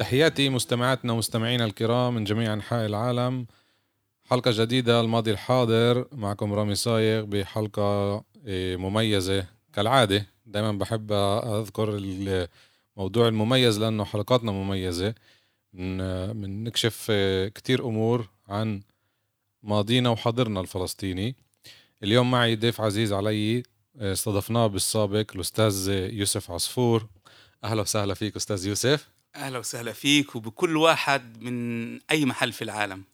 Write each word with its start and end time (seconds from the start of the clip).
تحياتي 0.00 0.48
مستمعاتنا 0.48 1.12
ومستمعينا 1.12 1.64
الكرام 1.64 2.14
من 2.14 2.24
جميع 2.24 2.52
أنحاء 2.52 2.86
العالم. 2.86 3.46
حلقة 4.24 4.50
جديدة 4.54 5.00
الماضي 5.00 5.30
الحاضر 5.30 6.08
معكم 6.12 6.52
رامي 6.52 6.74
صايغ 6.74 7.24
بحلقة 7.24 8.24
إيه، 8.46 8.76
مميزة 8.76 9.46
كالعادة. 9.72 10.26
دايما 10.46 10.72
بحب 10.72 11.12
أذكر 11.12 11.96
الموضوع 12.96 13.28
المميز 13.28 13.78
لأنه 13.78 14.04
حلقاتنا 14.04 14.52
مميزة. 14.52 15.14
من 15.72 16.64
نكشف 16.64 17.06
إيه، 17.10 17.48
كتير 17.48 17.84
أمور 17.84 18.28
عن 18.48 18.82
ماضينا 19.62 20.10
وحاضرنا 20.10 20.60
الفلسطيني. 20.60 21.36
اليوم 22.02 22.30
معي 22.30 22.56
ضيف 22.56 22.80
عزيز 22.80 23.12
علي 23.12 23.30
إيه، 23.30 23.62
استضفناه 24.00 24.66
بالسابق 24.66 25.30
الأستاذ 25.34 25.88
يوسف 26.12 26.50
عصفور. 26.50 27.06
أهلا 27.64 27.82
وسهلا 27.82 28.14
فيك 28.14 28.36
أستاذ 28.36 28.66
يوسف. 28.66 29.08
أهلا 29.36 29.58
وسهلا 29.58 29.92
فيك 29.92 30.36
وبكل 30.36 30.76
واحد 30.76 31.42
من 31.42 31.94
أي 32.10 32.24
محل 32.24 32.52
في 32.52 32.62
العالم. 32.62 33.04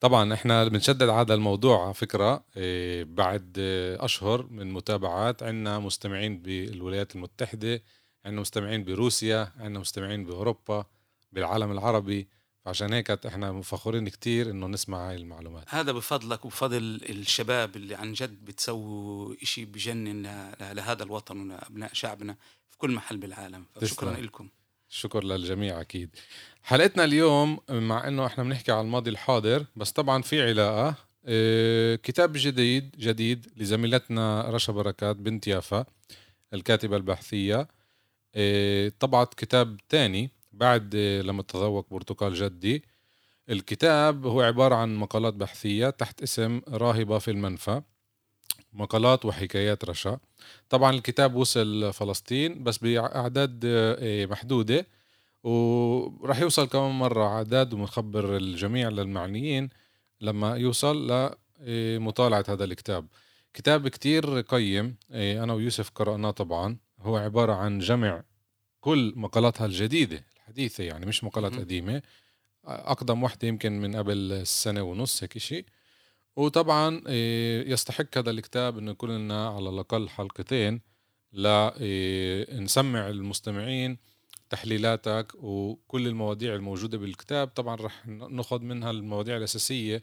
طبعا 0.00 0.34
إحنا 0.34 0.68
بنشدد 0.68 1.08
هذا 1.08 1.34
الموضوع 1.34 1.84
على 1.84 1.94
فكرة 1.94 2.44
إيه، 2.56 3.04
بعد 3.04 3.58
أشهر 4.00 4.46
من 4.50 4.72
متابعات 4.72 5.42
عندنا 5.42 5.78
مستمعين 5.78 6.42
بالولايات 6.42 7.16
المتحدة 7.16 7.82
عندنا 8.24 8.40
مستمعين 8.40 8.84
بروسيا 8.84 9.52
عندنا 9.58 9.78
مستمعين 9.78 10.24
بأوروبا 10.24 10.86
بالعالم 11.32 11.72
العربي. 11.72 12.28
عشان 12.66 12.92
هيك 12.92 13.10
إحنا 13.10 13.62
فخورين 13.62 14.08
كتير 14.08 14.50
إنه 14.50 14.66
نسمع 14.66 15.10
هاي 15.10 15.16
المعلومات. 15.16 15.64
هذا 15.68 15.92
بفضلك 15.92 16.44
وبفضل 16.44 17.00
الشباب 17.08 17.76
اللي 17.76 17.94
عن 17.94 18.12
جد 18.12 18.44
بتسووا 18.44 19.34
إشي 19.42 19.64
بجنن 19.64 20.52
لهذا 20.60 21.02
الوطن 21.02 21.40
ولابناء 21.40 21.90
شعبنا 21.92 22.36
في 22.70 22.78
كل 22.78 22.90
محل 22.90 23.16
بالعالم. 23.16 23.66
شكرا 23.84 24.10
لكم 24.10 24.48
شكر 24.94 25.24
للجميع 25.24 25.80
أكيد. 25.80 26.10
حلقتنا 26.62 27.04
اليوم 27.04 27.58
مع 27.70 28.08
إنه 28.08 28.26
إحنا 28.26 28.44
بنحكي 28.44 28.72
على 28.72 28.80
الماضي 28.80 29.10
الحاضر 29.10 29.66
بس 29.76 29.92
طبعا 29.92 30.22
في 30.22 30.42
علاقة 30.42 30.94
آه 31.26 31.94
كتاب 31.94 32.32
جديد 32.36 32.96
جديد 32.98 33.46
لزميلتنا 33.56 34.50
رشا 34.50 34.72
بركات 34.72 35.16
بنت 35.16 35.46
يافا 35.46 35.84
الكاتبة 36.54 36.96
البحثية. 36.96 37.68
آه 38.34 38.92
طبعت 39.00 39.34
كتاب 39.34 39.76
تاني 39.88 40.30
بعد 40.52 40.94
آه 40.96 41.22
لما 41.22 41.42
تذوق 41.42 41.86
برتقال 41.90 42.34
جدي. 42.34 42.84
الكتاب 43.50 44.26
هو 44.26 44.40
عبارة 44.40 44.74
عن 44.74 44.96
مقالات 44.96 45.34
بحثية 45.34 45.90
تحت 45.90 46.22
اسم 46.22 46.60
راهبة 46.68 47.18
في 47.18 47.30
المنفى. 47.30 47.82
مقالات 48.74 49.24
وحكايات 49.24 49.84
رشا. 49.84 50.18
طبعا 50.68 50.90
الكتاب 50.90 51.34
وصل 51.34 51.92
فلسطين 51.92 52.62
بس 52.64 52.78
بأعداد 52.78 53.60
آه، 53.64 54.26
محدودة 54.26 54.86
وراح 55.44 56.38
يوصل 56.40 56.68
كمان 56.68 56.90
مرة 56.90 57.24
أعداد 57.26 57.74
ومخبر 57.74 58.36
الجميع 58.36 58.88
للمعنيين 58.88 59.68
لما 60.20 60.56
يوصل 60.56 61.30
لمطالعة 61.60 62.44
هذا 62.48 62.64
الكتاب. 62.64 63.06
كتاب 63.54 63.88
كتير 63.88 64.40
قيم 64.40 64.96
آه، 65.10 65.44
أنا 65.44 65.52
ويوسف 65.52 65.90
قرأناه 65.94 66.30
طبعا. 66.30 66.76
هو 67.00 67.16
عبارة 67.16 67.52
عن 67.52 67.78
جمع 67.78 68.22
كل 68.80 69.12
مقالاتها 69.16 69.66
الجديدة 69.66 70.24
الحديثة 70.36 70.84
يعني 70.84 71.06
مش 71.06 71.24
مقالات 71.24 71.54
قديمة. 71.56 72.02
أقدم 72.64 73.22
واحدة 73.22 73.48
يمكن 73.48 73.80
من 73.80 73.96
قبل 73.96 74.46
سنة 74.46 74.82
ونص 74.82 75.22
هيك 75.22 75.38
شيء 75.38 75.64
وطبعا 76.36 77.02
آه، 77.06 77.62
يستحق 77.62 78.18
هذا 78.18 78.30
الكتاب 78.30 78.78
إنه 78.78 78.90
يكون 78.90 79.10
لنا 79.10 79.48
على 79.48 79.68
الأقل 79.68 80.08
حلقتين 80.08 80.80
لنسمع 81.32 83.06
آه، 83.06 83.10
المستمعين 83.10 83.98
تحليلاتك 84.50 85.32
وكل 85.34 86.06
المواضيع 86.06 86.54
الموجودة 86.54 86.98
بالكتاب. 86.98 87.48
طبعا 87.48 87.76
رح 87.76 88.06
نأخذ 88.06 88.60
منها 88.60 88.90
المواضيع 88.90 89.36
الأساسية 89.36 90.02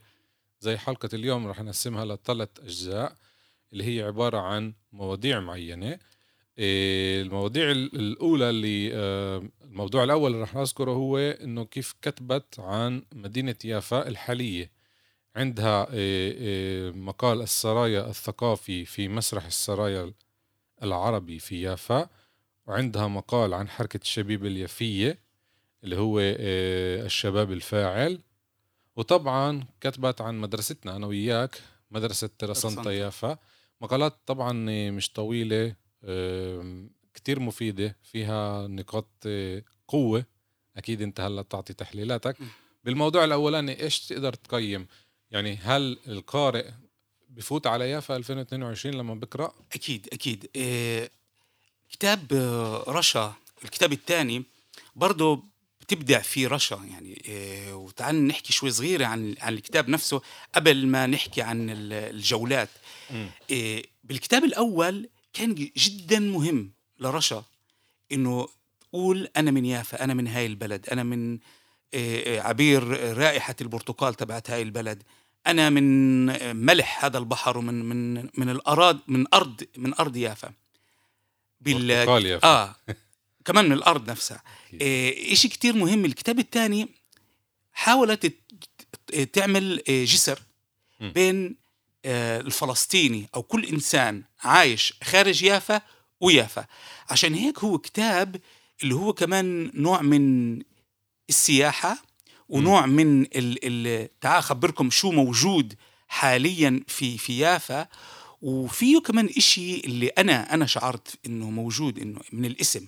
زي 0.60 0.76
حلقة 0.76 1.08
اليوم 1.14 1.46
رح 1.46 1.60
نقسمها 1.60 2.04
لثلاث 2.04 2.48
أجزاء 2.60 3.16
اللي 3.72 3.84
هي 3.84 4.02
عبارة 4.02 4.38
عن 4.38 4.74
مواضيع 4.92 5.40
معينة. 5.40 5.98
آه، 6.58 7.22
المواضيع 7.22 7.70
الأولى 7.70 8.50
اللي 8.50 8.92
الموضوع 9.64 10.04
الأول 10.04 10.30
اللي 10.30 10.42
رح 10.42 10.54
نذكره 10.54 10.90
هو 10.90 11.18
إنه 11.18 11.64
كيف 11.64 11.94
كتبت 12.02 12.60
عن 12.60 13.02
مدينة 13.14 13.56
يافا 13.64 14.08
الحالية. 14.08 14.81
عندها 15.36 15.86
آه، 15.90 16.34
آه، 16.38 16.90
مقال 16.90 17.42
السرايا 17.42 18.10
الثقافي 18.10 18.84
في 18.84 19.08
مسرح 19.08 19.46
السرايا 19.46 20.12
العربي 20.82 21.38
في 21.38 21.62
يافا 21.62 22.08
وعندها 22.66 23.06
مقال 23.06 23.54
عن 23.54 23.68
حركة 23.68 24.00
الشبيب 24.02 24.46
اليافية 24.46 25.18
اللي 25.84 25.96
هو 25.96 26.18
آه، 26.20 27.06
الشباب 27.06 27.52
الفاعل. 27.52 28.18
وطبعا 28.96 29.64
كتبت 29.80 30.20
عن 30.20 30.38
مدرستنا 30.40 30.96
أنا 30.96 31.06
وياك 31.06 31.60
مدرسة 31.90 32.30
ترسانتا 32.38 32.90
يافا. 32.92 33.38
مقالات 33.80 34.18
طبعا 34.26 34.52
مش 34.90 35.12
طويلة 35.12 35.74
كتير 37.14 37.40
مفيدة 37.40 37.96
فيها 38.02 38.66
نقاط 38.66 39.28
قوة. 39.88 40.24
أكيد 40.76 41.02
أنت 41.02 41.20
هلأ 41.20 41.42
تعطي 41.42 41.72
تحليلاتك. 41.74 42.36
بالموضوع 42.84 43.24
الأولاني 43.24 43.82
إيش 43.82 44.06
تقدر 44.06 44.32
تقيم؟ 44.34 44.86
يعني 45.32 45.58
هل 45.62 45.98
القارئ 46.08 46.70
بفوت 47.30 47.66
على 47.66 47.90
يافا 47.90 48.16
2022 48.16 48.94
لما 48.94 49.14
بقرأ؟ 49.14 49.54
أكيد 49.74 50.08
أكيد. 50.12 50.50
إيه 50.56 51.10
كتاب 51.92 52.32
رشا 52.88 53.34
الكتاب 53.64 53.92
الثاني 53.92 54.42
برضه 54.96 55.42
بتبدع 55.80 56.20
فيه 56.20 56.48
رشا 56.48 56.74
يعني 56.90 57.22
إيه 57.24 57.74
وتعال 57.74 58.26
نحكي 58.26 58.52
شوي 58.52 58.70
صغيره 58.70 59.06
عن 59.06 59.34
عن 59.40 59.52
الكتاب 59.54 59.88
نفسه 59.88 60.22
قبل 60.54 60.86
ما 60.86 61.06
نحكي 61.06 61.42
عن 61.42 61.66
الجولات. 61.92 62.68
إيه 63.50 63.86
بالكتاب 64.04 64.44
الأول 64.44 65.08
كان 65.32 65.54
جدا 65.54 66.18
مهم 66.18 66.72
لرشا 67.00 67.44
إنه 68.12 68.48
تقول 68.80 69.28
أنا 69.36 69.50
من 69.50 69.64
يافا 69.64 70.04
أنا 70.04 70.14
من 70.14 70.28
هاي 70.28 70.46
البلد 70.46 70.88
أنا 70.88 71.02
من 71.02 71.38
إيه 71.94 72.40
عبير 72.40 72.82
رائحة 73.18 73.56
البرتقال 73.60 74.14
تبعت 74.14 74.50
هاي 74.50 74.62
البلد. 74.62 75.02
أنا 75.46 75.70
من 75.70 76.26
ملح 76.56 77.04
هذا 77.04 77.18
البحر 77.18 77.58
ومن 77.58 77.84
من 77.84 78.14
من 78.34 78.48
الأرض 78.50 79.00
من 79.06 79.24
ارض 79.34 79.64
من 79.76 79.94
أرض 79.94 80.16
يافا. 80.16 80.52
بال 81.60 81.90
يافا. 81.90 82.46
آه. 82.48 82.76
كمان 83.44 83.64
من 83.64 83.72
الأرض 83.72 84.10
نفسها. 84.10 84.42
إيه 84.80 85.34
شيء 85.34 85.50
كتير 85.50 85.76
مهم. 85.76 86.04
الكتاب 86.04 86.38
الثاني 86.38 86.88
حاولت 87.72 88.32
تعمل 89.32 89.82
آه، 89.88 90.04
جسر 90.04 90.38
بين 91.00 91.56
آه، 92.04 92.40
الفلسطيني 92.40 93.28
أو 93.34 93.42
كل 93.42 93.64
إنسان 93.64 94.22
عايش 94.40 94.94
خارج 95.02 95.42
يافا 95.42 95.80
ويافا. 96.20 96.66
عشان 97.10 97.34
هيك 97.34 97.58
هو 97.58 97.78
كتاب 97.78 98.40
اللي 98.82 98.94
هو 98.94 99.12
كمان 99.12 99.70
نوع 99.74 100.02
من 100.02 100.58
السياحة 101.28 102.11
ونوع 102.52 102.86
من 102.86 103.26
ال 103.34 104.08
تعال 104.20 104.38
أخبركم 104.38 104.90
شو 104.90 105.10
موجود 105.10 105.74
حاليا 106.08 106.84
في 106.88 107.18
في 107.18 107.38
يافا 107.38 107.88
وفيه 108.42 108.98
كمان 108.98 109.26
إشي 109.36 109.80
اللي 109.80 110.06
أنا 110.08 110.54
أنا 110.54 110.66
شعرت 110.66 111.18
إنه 111.26 111.50
موجود 111.50 111.98
إنه 111.98 112.20
من 112.32 112.44
الاسم. 112.44 112.86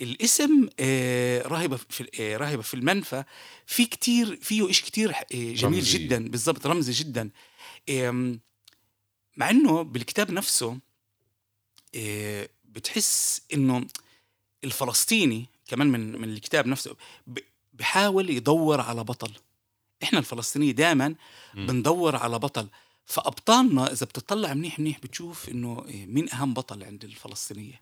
الاسم 0.00 0.68
راهبه 1.46 1.76
في 1.76 2.36
راهبه 2.36 2.62
في 2.62 2.74
المنفى. 2.74 3.24
في 3.66 3.84
كتير 3.86 4.36
فيه 4.42 4.70
إشي 4.70 4.82
كتير 4.82 5.10
آه 5.10 5.24
جميل 5.32 5.64
رمزي. 5.78 5.98
جدا 5.98 6.28
بالضبط 6.28 6.66
رمزي 6.66 6.92
جدا. 6.92 7.30
مع 9.36 9.50
إنه 9.50 9.82
بالكتاب 9.82 10.30
نفسه 10.30 10.78
آه 11.94 12.48
بتحس 12.64 13.42
إنه 13.54 13.86
الفلسطيني 14.64 15.46
كمان 15.66 15.86
من 15.86 16.20
من 16.20 16.28
الكتاب 16.28 16.66
نفسه 16.66 16.96
بحاول 17.74 18.30
يدور 18.30 18.80
على 18.80 19.04
بطل. 19.04 19.32
إحنا 20.02 20.18
الفلسطينية 20.18 20.72
دائما 20.72 21.14
بندور 21.54 22.16
على 22.16 22.38
بطل. 22.38 22.68
فأبطالنا 23.06 23.92
إذا 23.92 24.06
بتطلع 24.06 24.54
منيح 24.54 24.78
منيح 24.78 24.98
بتشوف 25.00 25.48
إنه 25.48 25.84
مين 25.88 26.30
أهم 26.30 26.54
بطل 26.54 26.84
عند 26.84 27.04
الفلسطينية. 27.04 27.80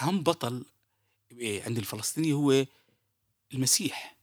أهم 0.00 0.22
بطل 0.22 0.64
إيه، 1.32 1.62
عند 1.62 1.78
الفلسطيني 1.78 2.32
هو 2.32 2.66
المسيح. 3.54 4.16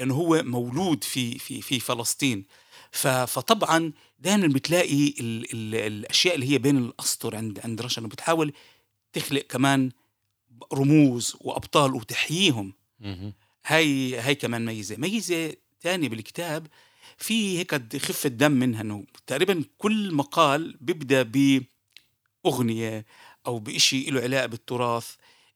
لأنه 0.00 0.14
هو 0.14 0.42
مولود 0.42 1.04
في 1.04 1.38
في 1.38 1.62
في 1.62 1.80
فلسطين. 1.80 2.44
فطبعا 2.92 3.92
دائما 4.18 4.46
بتلاقي 4.46 5.08
ال 5.08 5.52
ال 5.52 5.74
الأشياء 5.74 6.34
اللي 6.34 6.52
هي 6.52 6.58
بين 6.58 6.78
الأسطر 6.78 7.36
عند 7.36 7.60
عند 7.64 7.82
رشا 7.82 8.00
إنه 8.00 8.08
بتحاول 8.08 8.52
تخلق 9.12 9.42
كمان 9.42 9.90
رموز 10.72 11.36
وأبطال 11.40 11.94
وتحييهم. 11.94 12.72
هاي 13.66 14.18
هاي 14.18 14.34
كمان 14.34 14.64
ميزة. 14.64 14.96
ميزة 14.96 15.54
ثانية 15.80 16.08
بالكتاب 16.08 16.66
في 17.16 17.58
هيك 17.58 17.96
خفة 17.96 18.28
دم 18.28 18.52
منها 18.52 18.80
إنه 18.80 19.04
تقريبا 19.26 19.64
كل 19.78 20.14
مقال 20.14 20.76
بيبدأ 20.80 21.22
بأغنية 22.44 23.06
أو 23.46 23.58
بشيء 23.58 24.12
له 24.12 24.20
علاقة 24.20 24.46
بالتراث 24.46 25.14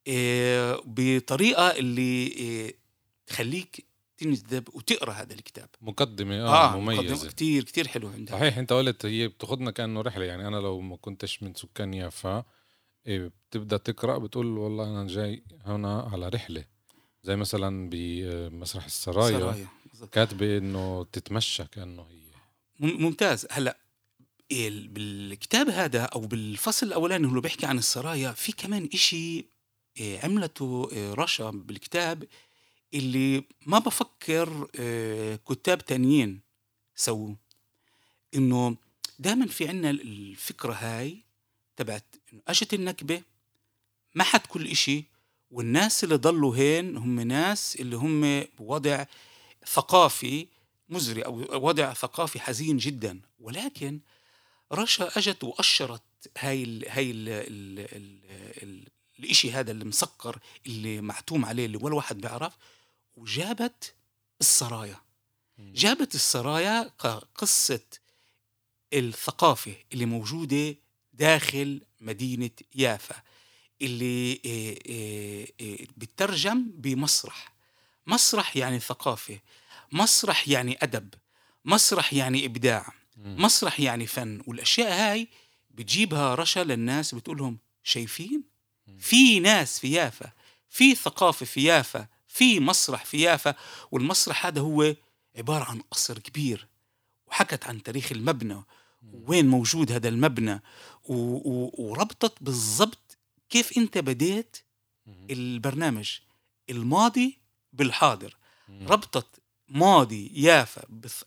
آه، 0.08 0.82
بطريقة 0.84 1.68
اللي 1.70 2.34
آه، 2.40 2.72
تخليك 3.26 3.86
تنجذب 4.18 4.68
وتقرأ 4.74 5.12
هذا 5.12 5.34
الكتاب. 5.34 5.68
مقدمة 5.80 6.34
آه, 6.34 6.74
آه 6.74 6.80
مميزة. 6.80 7.28
كثير 7.28 7.64
كثير 7.64 7.88
حلو 7.88 8.08
عندها. 8.08 8.38
صحيح 8.38 8.58
أنت 8.58 8.72
قلت 8.72 9.06
هي 9.06 9.28
بتاخذنا 9.28 9.70
كأنه 9.70 10.00
رحلة 10.00 10.24
يعني 10.24 10.48
أنا 10.48 10.56
لو 10.56 10.80
ما 10.80 10.96
كنتش 10.96 11.42
من 11.42 11.54
سكان 11.54 11.94
يافا 11.94 12.44
إيه 13.06 13.30
بتبدأ 13.50 13.76
تقرأ 13.76 14.18
بتقول 14.18 14.46
والله 14.58 14.84
أنا 14.84 15.06
جاي 15.06 15.42
هنا 15.64 16.00
على 16.12 16.28
رحلة. 16.28 16.64
زي 17.22 17.36
مثلا 17.36 17.90
بمسرح 17.90 18.84
السرايا 18.84 19.38
سرايا. 19.38 19.66
كاتبة 20.12 20.58
إنه 20.58 21.04
تتمشى 21.12 21.64
كأنه 21.64 22.02
هي. 22.02 22.22
ممتاز. 22.80 23.46
هلأ 23.50 23.78
بالكتاب 24.50 25.68
هذا 25.68 26.02
أو 26.02 26.20
بالفصل 26.20 26.86
الأولاني 26.86 27.26
اللي 27.26 27.40
بيحكي 27.40 27.66
عن 27.66 27.78
السرايا 27.78 28.32
في 28.32 28.52
كمان 28.52 28.88
إشي 28.94 29.46
آه، 30.00 30.18
عملته 30.24 30.90
آه، 30.92 31.14
رشا 31.14 31.50
بالكتاب 31.50 32.24
اللي 32.94 33.44
ما 33.66 33.78
بفكر 33.78 34.68
آه، 34.80 35.36
كتاب 35.36 35.84
تانيين 35.84 36.40
سووه. 36.96 37.36
إنه 38.34 38.76
دائما 39.18 39.46
في 39.46 39.68
عنا 39.68 39.90
الفكرة 39.90 40.72
هاي 40.72 41.18
تبعت 41.76 42.04
اجت 42.48 42.74
النكبة 42.74 43.22
ما 44.14 44.24
حد 44.24 44.46
كل 44.46 44.66
إشي 44.66 45.11
والناس 45.52 46.04
اللي 46.04 46.16
ضلوا 46.16 46.56
هين 46.56 46.96
هم 46.96 47.20
ناس 47.20 47.76
اللي 47.76 47.96
هم 47.96 48.44
بوضع 48.58 49.04
ثقافي 49.66 50.46
مزري 50.88 51.22
أو 51.22 51.66
وضع 51.68 51.92
ثقافي 51.92 52.40
حزين 52.40 52.76
جدا. 52.76 53.20
ولكن 53.40 54.00
رشا 54.72 55.18
أجت 55.18 55.44
وأشرت 55.44 56.02
هاي 56.38 56.62
ال 56.62 56.88
هاي 56.88 57.10
ال 57.10 57.28
ال 57.28 57.78
ال 57.78 58.20
ال 58.62 58.88
الإشي 59.18 59.52
هذا 59.52 59.70
اللي 59.70 59.84
مسكر 59.84 60.38
اللي 60.66 61.00
معتوم 61.00 61.44
عليه 61.44 61.66
اللي 61.66 61.76
ولا 61.76 61.94
واحد 61.94 62.20
بيعرف 62.20 62.56
وجابت 63.16 63.94
السرايا. 64.40 64.96
جابت 65.58 66.14
السرايا 66.14 66.90
كقصة 67.00 67.80
الثقافة 68.92 69.74
اللي 69.92 70.06
موجودة 70.06 70.74
داخل 71.12 71.82
مدينة 72.00 72.50
يافا. 72.74 73.22
اللي 73.82 74.40
آه، 74.46 74.78
آه، 74.90 75.46
آه، 75.60 75.86
بترجم 75.96 76.70
بمسرح. 76.74 77.52
مسرح 78.06 78.56
يعني 78.56 78.80
ثقافة 78.80 79.38
مسرح 79.92 80.48
يعني 80.48 80.78
أدب 80.82 81.14
مسرح 81.64 82.12
يعني 82.12 82.46
إبداع 82.46 82.92
مسرح 83.16 83.80
يعني 83.80 84.06
فن. 84.06 84.42
والأشياء 84.46 84.92
هاي 84.92 85.28
بتجيبها 85.70 86.34
رشا 86.34 86.60
للناس 86.60 87.14
بتقول 87.14 87.38
لهم 87.38 87.58
شايفين؟ 87.82 88.42
في 88.98 89.40
ناس 89.40 89.78
في 89.78 89.92
يافا 89.92 90.32
في 90.70 90.94
ثقافة 90.94 91.46
في 91.46 91.64
يافا 91.64 92.06
في 92.28 92.60
مسرح 92.60 93.04
في 93.04 93.20
يافا. 93.20 93.54
والمسرح 93.90 94.46
هذا 94.46 94.60
هو 94.60 94.94
عبارة 95.36 95.64
عن 95.64 95.80
قصر 95.80 96.18
كبير 96.18 96.68
وحكت 97.26 97.66
عن 97.66 97.82
تاريخ 97.82 98.12
المبنى 98.12 98.62
وين 99.12 99.48
موجود 99.48 99.92
هذا 99.92 100.08
المبنى 100.08 100.62
وربطت 101.04 102.32
بالضبط 102.40 103.11
كيف 103.52 103.78
انت 103.78 103.98
بديت 103.98 104.56
البرنامج 105.30 106.10
الماضي 106.70 107.38
بالحاضر؟ 107.72 108.36
ربطت 108.68 109.40
ماضي 109.68 110.30
يافا 110.34 110.82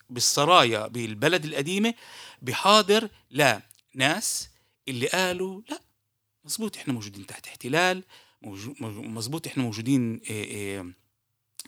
بالسرايا 0.10 0.88
بالبلد 0.88 1.46
القديمة 1.46 1.94
بحاضر 2.42 3.10
لا 3.30 3.62
ناس 3.96 4.50
اللي 4.88 5.08
قالوا 5.08 5.62
لا 5.70 5.82
مزبوط 6.46 6.78
إحنا 6.78 6.94
موجودين 6.94 7.26
تحت 7.26 7.48
احتلال 7.48 8.04
مزبوط 8.88 9.48
إحنا 9.48 9.64
موجودين 9.64 10.20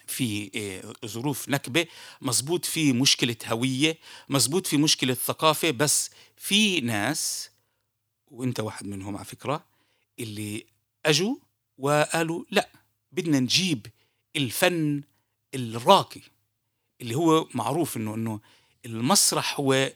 في 0.07 0.49
ظروف 1.05 1.49
نكبة 1.49 1.85
مزبوط 2.21 2.65
في 2.65 2.93
مشكلة 2.93 3.35
هوية 3.45 3.97
مزبوط 4.29 4.67
في 4.67 4.77
مشكلة 4.77 5.13
ثقافة 5.13 5.71
بس 5.71 6.09
في 6.37 6.81
ناس 6.81 7.49
وإنت 8.27 8.59
واحد 8.59 8.87
منهم 8.87 9.15
على 9.15 9.25
فكرة 9.25 9.65
اللي 10.19 10.65
أجوا 11.05 11.35
وقالوا 11.77 12.43
لا 12.51 12.69
بدنا 13.11 13.39
نجيب 13.39 13.87
الفن 14.35 15.03
الراقي 15.55 16.21
اللي 17.01 17.15
هو 17.15 17.47
معروف 17.53 17.97
انه 17.97 18.15
إنه 18.15 18.39
المسرح 18.85 19.59
هو 19.59 19.91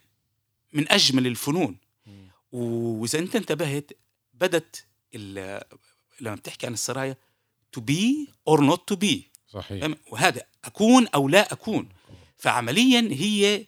من 0.73 0.91
أجمل 0.91 1.27
الفنون. 1.27 1.77
وإذا 2.51 3.19
أنت 3.19 3.35
انتبهت 3.35 3.91
بدت 4.33 4.85
لما 5.13 6.35
بتحكي 6.35 6.65
عن 6.67 6.73
السرايا 6.73 7.17
to 7.77 7.81
be 7.81 8.27
or 8.49 8.59
not 8.61 8.79
to 8.93 8.97
be. 8.97 9.17
صحيح. 9.47 9.95
وهذا 10.11 10.41
أكون 10.65 11.07
أو 11.07 11.27
لا 11.29 11.53
أكون. 11.53 11.89
فعمليا 12.37 13.09
هي 13.11 13.65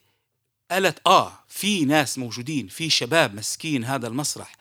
قالت 0.72 1.08
آه 1.08 1.40
في 1.48 1.86
ناس 1.86 2.18
موجودين 2.18 2.68
في 2.68 2.90
شباب 2.90 3.36
مسكين 3.36 3.84
هذا 3.84 4.08
المسرح. 4.08 4.56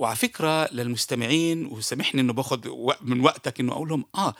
وعلى 0.00 0.16
فكرة 0.16 0.72
للمستمعين 0.72 1.66
وسامحني 1.66 2.20
إنه 2.20 2.32
باخذ 2.32 2.68
من 3.00 3.20
وقتك 3.20 3.60
إنه 3.60 3.72
أقول 3.72 3.88
لهم 3.88 4.04
آه 4.14 4.34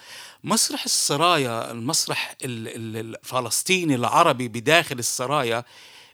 مسرح 0.44 0.84
السرايا 0.84 1.70
المسرح 1.70 2.36
الفلسطيني 2.44 3.94
العربي 3.94 4.48
بداخل 4.48 4.98
السرايا 4.98 5.64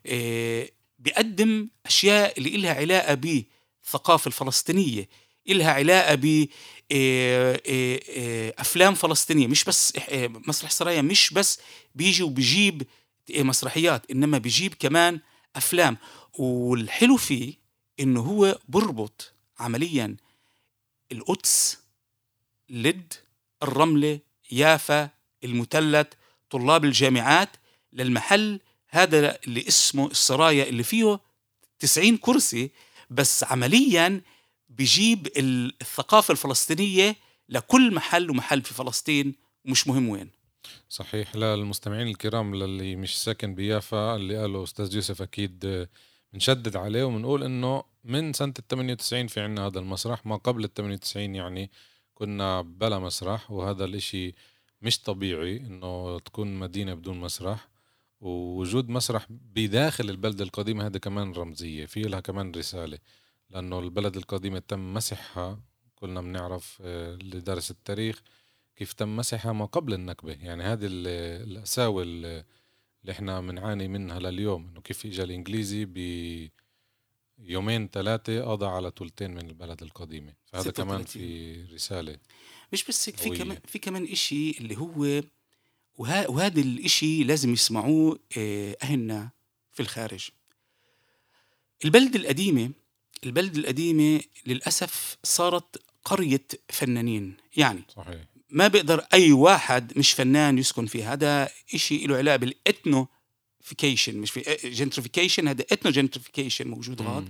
آه 0.07 0.69
بيقدم 0.99 1.69
أشياء 1.87 2.39
اللي 2.39 2.57
لها 2.57 2.75
علاقة 2.75 3.15
بالثقافة 3.15 4.29
الفلسطينية 4.29 5.09
إلها 5.49 5.73
علاقة 5.73 6.15
ب 6.15 6.47
آه، 6.93 7.61
آه، 7.67 8.01
آه، 8.17 8.55
أفلام 8.59 8.95
فلسطينية 8.95 9.47
مش 9.47 9.65
بس 9.65 9.93
مسرح 10.47 10.71
سرايا 10.71 11.03
مش 11.03 11.31
بس 11.33 11.59
بيجي 11.95 12.23
وبيجيب 12.23 12.83
مسرحيات 13.31 14.11
إنما 14.11 14.39
بيجيب 14.39 14.75
كمان 14.75 15.21
أفلام. 15.57 15.97
والحلو 16.39 17.17
فيه 17.17 17.55
إنه 18.01 18.21
هو 18.21 18.59
بربط 18.69 19.36
عمليا 19.59 20.17
القدس 21.13 21.79
لد 22.69 23.15
الرملة 23.63 24.21
يافا 24.53 25.11
المثلث 25.45 26.07
طلاب 26.51 26.85
الجامعات 26.85 27.49
للمحل 27.93 28.61
هذا 28.89 29.39
اللي 29.47 29.69
اسمه 29.69 30.07
السرايا 30.07 30.69
اللي 30.69 30.83
فيه 30.83 31.21
90 31.79 32.17
كرسي 32.17 32.71
بس 33.11 33.45
عمليا 33.45 34.21
بيجيب 34.69 35.29
الثقافة 35.37 36.33
الفلسطينية 36.33 37.17
لكل 37.49 37.95
محل 37.95 38.31
ومحل 38.31 38.63
في 38.63 38.75
فلسطين 38.75 39.35
ومش 39.65 39.89
مهم 39.89 40.09
وين. 40.09 40.31
صحيح. 40.89 41.37
للمستمعين 41.37 42.09
الكرام 42.09 42.55
للي 42.55 42.97
مش 42.97 43.23
ساكن 43.23 43.55
بيافا 43.55 44.17
اللي 44.17 44.39
قاله 44.39 44.63
أستاذ 44.63 44.95
يوسف 44.95 45.23
أكيد 45.23 45.87
بنشدد 46.33 46.77
عليه 46.77 47.05
وبنقول 47.05 47.43
إنه 47.43 47.85
من 48.07 48.33
سنة 48.33 48.55
ال 48.59 48.67
98 48.69 49.27
في 49.27 49.41
عنا 49.41 49.67
هذا 49.67 49.79
المسرح 49.79 50.27
ما 50.27 50.37
قبل 50.37 50.65
ال 50.65 50.75
98 50.75 51.35
يعني 51.35 51.71
كنا 52.15 52.61
بلا 52.63 52.99
مسرح 52.99 53.51
وهذا 53.51 53.85
الإشي 53.85 54.35
مش 54.83 55.01
طبيعي 55.01 55.57
إنه 55.57 56.19
تكون 56.19 56.59
مدينة 56.59 56.95
بدون 56.95 57.21
مسرح 57.21 57.69
ووجود 58.21 58.89
مسرح 58.89 59.27
بداخل 59.31 60.11
البلدة 60.11 60.45
القديمة 60.45 60.87
هذا 60.87 60.99
كمان 60.99 61.33
رمزية 61.33 61.87
في 61.87 62.03
لها 62.03 62.21
كمان 62.21 62.53
رسالة 62.53 62.99
لأنه 63.51 63.79
البلد 63.79 64.17
القديمة 64.17 64.59
تم 64.59 64.95
مسحها 64.95 65.61
كلنا 65.95 66.21
بنعرف 66.21 66.79
آه، 66.85 67.15
اللي 67.15 67.41
درس 67.41 67.71
التاريخ 67.71 68.23
كيف 68.77 68.93
تم 68.93 69.17
مسحها 69.17 69.53
ما 69.53 69.65
قبل 69.65 69.95
النكبة 69.95 70.33
يعني 70.33 70.63
هذه 70.63 70.87
الأساوي 70.87 72.03
اللي 72.03 72.45
إحنا 73.11 73.41
بنعاني 73.41 73.89
منها 73.89 74.19
لليوم 74.19 74.69
إنه 74.69 74.81
كيف 74.81 75.07
اجى 75.07 75.23
الإنجليزي 75.23 75.85
بيومين 77.39 77.89
ثلاثة 77.89 78.45
قضى 78.45 78.67
على 78.67 78.93
ثلثين 78.99 79.31
من 79.31 79.49
البلد 79.49 79.83
القديمة 79.83 80.33
فهذا 80.45 80.71
كمان 80.71 81.05
في 81.05 81.55
رسالة 81.73 82.19
مش 82.73 82.85
بس 82.85 83.09
هيك 83.09 83.17
في 83.17 83.31
كمان 83.31 83.59
في 83.67 83.79
كمان 83.79 84.05
إشي 84.05 84.51
اللي 84.51 84.77
هو 84.77 85.23
وه... 85.99 86.31
وهذا 86.31 86.61
الإشي 86.61 87.25
لازم 87.25 87.53
يسمعوه 87.53 88.19
آه، 88.39 88.77
أهلنا 88.83 89.31
في 89.73 89.81
الخارج. 89.81 90.29
البلد 91.85 92.17
القديمة 92.17 92.71
البلد 93.25 93.57
القديمة 93.57 94.21
للأسف 94.47 95.17
صارت 95.23 95.83
قرية 96.05 96.47
فنانين. 96.69 97.37
يعني 97.57 97.81
صحيح. 97.97 98.25
ما 98.51 98.69
بيقدر 98.69 99.07
أي 99.15 99.33
واحد 99.33 99.99
مش 99.99 100.13
فنان 100.13 100.59
يسكن 100.59 100.87
فيها. 100.87 101.13
هذا 101.13 101.49
إشي 101.75 102.07
له 102.07 102.17
علاقة 102.17 102.37
بال 102.37 103.09
ethnofication 103.67 104.17
مش 104.17 104.31
في 104.31 104.59
gentrification 104.65 105.49
هذا 105.49 105.65
ethno 105.73 105.93
gentrification 105.93 106.69
موجود 106.69 107.03
غاد. 107.03 107.29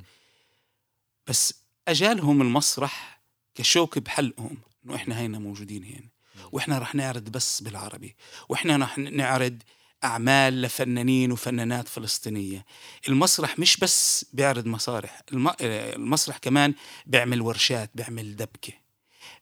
بس 1.27 1.55
أجالهم 1.89 2.43
المسرح 2.43 3.21
كشوك 3.55 3.99
بحلقهم 3.99 4.57
إنه 4.85 4.95
إحنا 4.95 5.21
هينا 5.21 5.39
موجودين 5.39 5.85
هنا. 5.85 6.09
وإحنا 6.53 6.79
رح 6.79 6.95
نعرض 6.95 7.29
بس 7.29 7.63
بالعربي. 7.63 8.17
وإحنا 8.49 8.77
رح 8.77 8.99
نعرض 8.99 9.63
أعمال 10.05 10.63
لفنانين 10.63 11.33
وفنانات 11.33 11.89
فلسطينية. 11.89 12.65
المسرح 13.09 13.59
مش 13.59 13.77
بس 13.77 14.27
بيعرض 14.33 14.67
مسارح 14.67 15.23
آه، 15.61 15.97
المسرح 15.97 16.39
كمان 16.39 16.75
بيعمل 17.07 17.41
ورشات 17.41 17.91
بيعمل 17.95 18.37
دبكة 18.37 18.73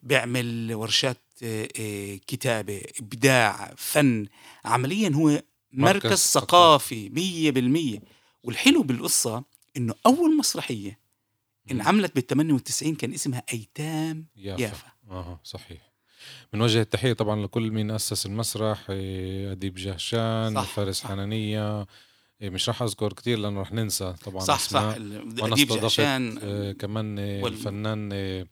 بيعمل 0.03 0.75
ورشات 0.75 1.21
آه، 1.43 1.69
آه، 1.81 2.17
كتابة 2.27 2.83
إبداع 3.01 3.75
فن. 3.77 4.27
عمليا 4.65 5.11
هو 5.15 5.43
مركز, 5.75 6.07
مركز 6.07 6.19
ثقافي 6.19 7.09
مية 7.09 7.51
بالمية. 7.51 7.99
والحلو 8.43 8.83
بالقصة 8.83 9.45
إنه 9.77 9.95
أول 10.07 10.37
مسرحية 10.37 10.99
انعملت 11.71 12.15
بال 12.15 12.27
98 12.27 12.95
كان 12.95 13.13
اسمها 13.15 13.43
أيتام 13.53 14.27
يافا, 14.37 14.63
يافا. 14.63 14.87
أها 15.11 15.41
صحيح. 15.45 15.93
بنوجه 16.53 16.81
التحية 16.81 17.13
طبعا 17.13 17.45
لكل 17.45 17.71
مين 17.71 17.91
أسس 17.91 18.27
المسرح 18.27 18.91
إيه، 18.91 19.53
أديب 19.53 19.75
جهشان 19.75 20.53
صح، 20.55 20.63
فارس 20.63 20.97
صح. 21.01 21.09
حنانية. 21.09 21.87
إيه، 22.43 22.51
مش 22.51 22.69
رح 22.69 22.83
أذكر 22.83 23.13
كتير 23.13 23.39
لأنه 23.39 23.61
رح 23.61 23.73
ننسى 23.73 24.15
طبعا 24.25 24.41
صح 24.45 24.59
صح. 24.59 24.81
استضفت 24.81 25.73
جهشان 25.83 26.39
آه، 26.43 26.73
كمان 26.73 27.19
آه، 27.19 27.43
وال- 27.43 27.53
الفنان 27.53 28.11
آه، 28.13 28.47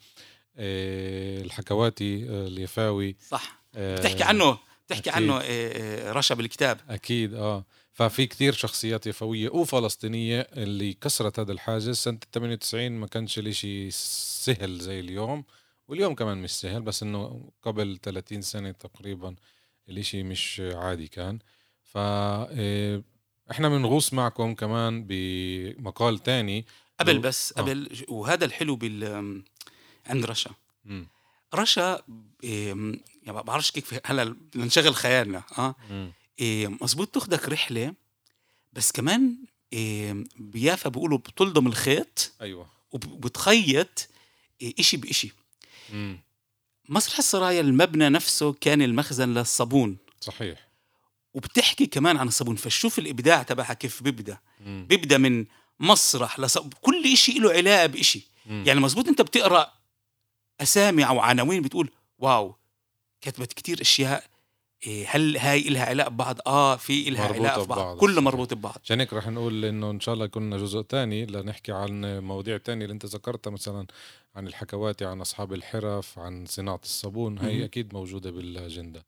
آه، 0.57 1.43
الحكواتي 1.43 2.29
آه، 2.31 2.47
اليفاوي. 2.47 3.17
صح. 3.29 3.63
آه، 3.75 3.97
بتحكي 3.99 4.23
عنه؟ 4.25 4.59
بتحكي 4.93 5.11
أكيد. 5.11 5.23
عنه 5.23 5.37
آه، 5.39 5.43
آه، 5.43 6.13
رشا 6.13 6.35
بالكتاب 6.35 6.81
أكيد 6.89 7.35
آه 7.35 7.65
ففي 7.93 8.27
كتير 8.27 8.53
شخصيات 8.53 9.07
يفوية 9.07 9.49
وفلسطينية 9.51 10.41
اللي 10.41 10.93
كسرت 10.93 11.39
هذا 11.41 11.53
الحاجز 11.53 11.91
سنة 11.91 12.19
98 12.33 12.93
ما 12.93 13.07
كانش 13.07 13.39
الإشي 13.39 13.91
سهل 13.91 14.79
زي 14.79 15.01
اليوم 15.01 15.45
واليوم 15.89 16.15
كمان 16.15 16.39
مش 16.39 16.51
سهل 16.51 16.83
بس 16.83 17.03
إنه 17.03 17.51
قبل 17.63 17.99
30 18.03 18.43
سنة 18.43 18.71
تقريبا 18.71 19.35
الإشي 19.89 20.23
مش 20.23 20.63
عادي 20.75 21.09
كان 21.09 21.39
ف 21.83 21.99
آه، 21.99 23.03
إحنا 23.51 23.69
بنغوص 23.69 24.13
معكم 24.13 24.55
كمان 24.55 25.05
بمقال 25.09 26.19
تاني 26.19 26.67
قبل 27.01 27.19
بس 27.19 27.55
آه. 27.57 27.63
قبل 27.63 28.05
وهذا 28.09 28.45
الحلو 28.45 28.77
بال 28.77 29.05
عند 30.07 30.25
رشا 30.27 30.51
مم. 30.85 31.07
رشا 31.55 32.03
يعني 33.23 33.33
ما 33.33 33.43
بعرفش 33.43 33.71
كيف 33.71 34.01
هلا 34.07 34.25
بدنا 34.25 34.65
نشغل 34.65 34.95
خيالنا 34.95 35.43
آه. 35.59 35.75
إيه 36.41 36.69
مزبوط 36.69 37.09
تاخدك 37.09 37.49
رحلة 37.49 37.95
بس 38.73 38.93
كمان 38.93 39.37
إيه 39.73 40.25
بيافا 40.37 40.89
بيقولوا 40.89 41.19
بتلضم 41.19 41.67
الخيط 41.67 42.33
أيوه 42.41 42.67
وبتخيط 42.93 44.09
إيه 44.63 44.75
إشي 44.79 44.97
بإشي 44.97 45.33
مم. 45.93 46.19
مسرح 46.89 47.19
السرايا 47.19 47.61
المبنى 47.61 48.09
نفسه 48.09 48.53
كان 48.53 48.83
المخزن 48.83 49.35
للصابون 49.35 49.97
صحيح 50.21 50.69
وبتحكي 51.35 51.87
كمان 51.87 52.17
عن 52.17 52.29
الصابون 52.29 52.57
فشوف 52.57 52.99
الإبداع 52.99 53.43
تبعها 53.43 53.75
كيف 53.75 54.03
بيبدأ 54.03 54.39
مم. 54.61 54.87
بيبدأ 54.89 55.19
من 55.19 55.47
مسرح 55.81 56.41
لصب... 56.41 56.75
كل 56.75 57.13
إشي 57.13 57.33
له 57.33 57.53
علاقة 57.53 57.87
بإشي 57.87 58.27
مم. 58.47 58.65
يعني 58.67 58.81
مزبوط 58.81 59.09
أنت 59.09 59.23
بتقرأ 59.23 59.73
أسامي 60.61 61.07
أو 61.07 61.21
عناوين 61.21 61.63
بتقول 61.63 61.91
واو 62.19 62.57
كتبت 63.23 63.53
كتير 63.53 63.81
أشياء 63.81 64.25
إيه 64.87 65.07
هل 65.09 65.37
هاي 65.37 65.69
إلها 65.69 65.85
علاقة 65.85 66.09
ببعض؟ 66.11 66.39
آه 66.47 66.77
في 66.77 67.09
إلها 67.09 67.25
علاقة 67.27 67.65
ببعض 67.65 67.79
ببعض، 67.79 67.97
كله. 67.99 68.21
مربوط 68.21 68.55
ببعض 68.55 68.77
عشان 68.85 69.01
هيك 69.01 69.13
رح 69.13 69.29
نقول 69.29 69.65
إنه 69.65 69.91
إن 69.91 70.01
شاء 70.01 70.15
الله 70.15 70.25
يكون 70.25 70.57
جزء 70.59 70.81
تاني 70.81 71.27
لنحكي 71.27 71.73
عن 71.73 72.19
مواضيع 72.19 72.57
تانية 72.57 72.85
اللي 72.85 72.93
أنت 72.95 73.07
ذكرتها 73.07 73.51
مثلا 73.51 73.87
عن 74.37 74.47
الحكواتي 74.47 75.05
عن 75.05 75.21
أصحاب 75.21 75.53
الحرف 75.53 76.19
عن 76.19 76.47
صناعة 76.47 76.81
الصابون. 76.83 77.39
هي 77.39 77.65
أكيد 77.65 77.95
موجودة 77.95 78.31
بالأجندة 78.31 79.05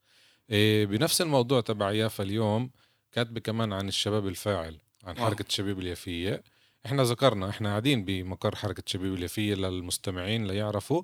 إيه 0.50 0.86
بنفس 0.86 1.20
الموضوع 1.20 1.60
تبع 1.60 1.92
يافا 1.92 2.24
اليوم 2.24 2.70
كاتبة 3.12 3.40
كمان 3.40 3.72
عن 3.72 3.88
الشباب 3.88 4.26
الفاعل 4.28 4.76
عن 5.04 5.16
واو. 5.16 5.24
حركة 5.26 5.44
شباب 5.48 5.78
اليافية 5.78 6.42
إحنا 6.86 7.02
ذكرنا 7.02 7.50
إحنا 7.50 7.68
قاعدين 7.68 8.04
بمقر 8.04 8.56
حركة 8.56 8.82
شباب 8.86 9.14
اليافية 9.14 9.54
للمستمعين 9.54 10.46
ليعرفوا 10.46 11.02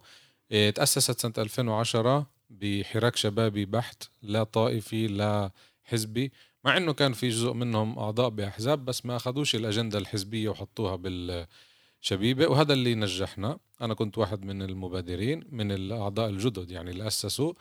إيه 0.53 0.71
تأسست 0.71 1.21
سنة 1.21 1.33
2010 1.39 2.27
بحراك 2.51 3.17
شبابي 3.17 3.65
بحت 3.65 4.03
لا 4.23 4.43
طائفي 4.45 5.07
لا 5.07 5.51
حزبي 5.85 6.33
مع 6.65 6.77
إنه 6.77 6.93
كان 6.93 7.13
في 7.13 7.29
جزء 7.29 7.53
منهم 7.53 7.99
أعضاء 7.99 8.29
بأحزاب 8.29 8.85
بس 8.85 9.07
ما 9.07 9.17
أخذوش 9.17 9.55
الأجندة 9.55 9.99
الحزبية 9.99 10.49
وحطوها 10.49 10.97
بالشبيبة 10.97 12.47
وهذا 12.47 12.73
اللي 12.73 12.95
نجحنا. 12.95 13.59
أنا 13.81 13.95
كنت 13.95 14.19
واحد 14.19 14.45
من 14.45 14.63
المبادرين 14.63 15.45
من 15.51 15.73
الأعضاء 15.73 16.29
الجدد 16.31 16.71
يعني 16.71 16.91
اللي 16.91 17.07
أسسوا. 17.07 17.53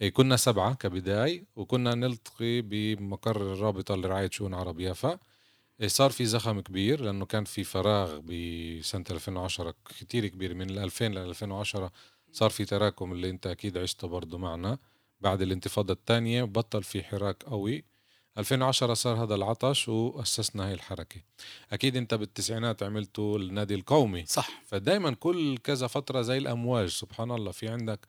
إيه، 0.00 0.10
كنا 0.10 0.36
سبعة 0.36 0.74
كبداية 0.74 1.44
وكنا 1.56 1.94
نلتقي 1.94 2.60
بمقر 2.60 3.36
الرابطة 3.52 3.96
لرعايه 3.96 4.30
شؤون 4.30 4.54
عرب 4.54 4.80
يافا. 4.80 5.18
إيه، 5.80 5.88
صار 5.88 6.10
في 6.10 6.24
زخم 6.26 6.60
كبير 6.60 7.00
لأنه 7.00 7.26
كان 7.26 7.44
في 7.44 7.64
فراغ 7.64 8.18
بسنة 8.20 9.04
2010 9.10 9.74
كتير 10.00 10.26
كبير 10.26 10.54
من 10.54 10.70
ال 10.70 10.78
2000 10.78 11.08
ل 11.08 11.18
2010 11.18 11.92
صار 12.32 12.50
في 12.50 12.64
تراكم 12.64 13.12
اللي 13.12 13.30
انت 13.30 13.46
أكيد 13.46 13.78
عشته 13.78 14.08
برضه 14.08 14.38
معنا 14.38 14.78
بعد 15.20 15.42
الانتفاضة 15.42 15.92
الثانية 15.92 16.42
بطل 16.44 16.82
في 16.82 17.02
حراك 17.02 17.42
قوي. 17.42 17.84
2010 18.38 18.94
صار 18.94 19.24
هذا 19.24 19.34
العطش 19.34 19.88
وأسسنا 19.88 20.66
هاي 20.66 20.72
الحركة. 20.74 21.20
أكيد 21.72 21.96
أنت 21.96 22.14
بالتسعينات 22.14 22.82
عملتوا 22.82 23.38
النادي 23.38 23.74
القومي. 23.74 24.26
صح. 24.26 24.62
فدايما 24.66 25.14
كل 25.14 25.58
كذا 25.58 25.86
فترة 25.86 26.22
زي 26.22 26.38
الأمواج 26.38 26.88
سبحان 26.88 27.30
الله 27.30 27.50
في 27.52 27.68
عندك 27.68 28.06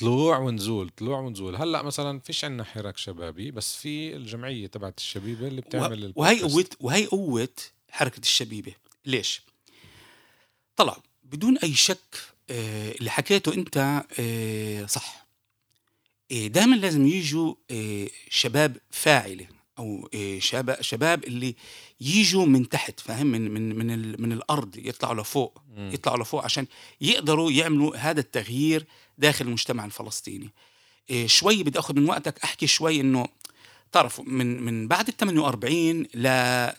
طلوع 0.00 0.38
ونزول 0.38 0.88
طلوع 0.88 1.18
ونزول. 1.20 1.56
هلأ 1.56 1.82
مثلا 1.82 2.20
فيش 2.20 2.44
عندنا 2.44 2.64
حراك 2.64 2.96
شبابي 2.96 3.50
بس 3.50 3.76
في 3.76 4.16
الجمعية 4.16 4.66
تبعت 4.66 4.98
الشبيبة 4.98 5.48
اللي 5.48 5.60
بتعمل 5.60 6.04
وه- 6.06 6.12
وهي. 6.16 6.40
قوة 6.42 6.64
وهي 6.80 7.06
قوة 7.06 7.48
حركة 7.90 8.20
الشبيبة. 8.20 8.72
ليش؟ 9.06 9.42
طلع 10.76 10.96
بدون 11.24 11.58
أي 11.58 11.74
شك 11.74 12.16
اللي 12.52 13.10
حكيته 13.10 13.54
أنت 13.54 14.04
آه، 14.20 14.86
صح. 14.86 15.26
دائما 16.30 16.76
لازم 16.76 17.06
يجوا 17.06 17.54
آه، 17.70 18.08
شباب 18.30 18.76
فاعلة 18.90 19.46
أو 19.78 20.08
آه، 20.14 20.38
شباب 20.38 20.80
شباب 20.80 21.24
اللي 21.24 21.56
يجوا 22.00 22.46
من 22.46 22.68
تحت 22.68 23.00
فاهم؟ 23.00 23.26
من 23.26 23.50
من 23.50 23.78
من 23.78 24.22
من 24.22 24.32
الأرض 24.32 24.76
يطلعوا 24.76 25.22
لفوق. 25.22 25.62
يطلعوا 25.76 26.22
لفوق 26.22 26.44
عشان 26.44 26.66
يقدروا 27.00 27.50
يعملوا 27.50 27.96
هذا 27.96 28.20
التغيير 28.20 28.86
داخل 29.18 29.44
المجتمع 29.44 29.84
الفلسطيني. 29.84 30.50
شوي 31.26 31.62
بدي 31.62 31.78
آخذ 31.78 31.94
من 31.96 32.08
وقتك 32.08 32.38
أحكي 32.44 32.66
شوي 32.66 33.00
إنه 33.00 33.26
تعرفوا 33.92 34.24
من 34.24 34.62
من 34.62 34.88
بعد 34.88 35.08
ال 35.08 35.16
48 35.16 36.02
ل 36.14 36.22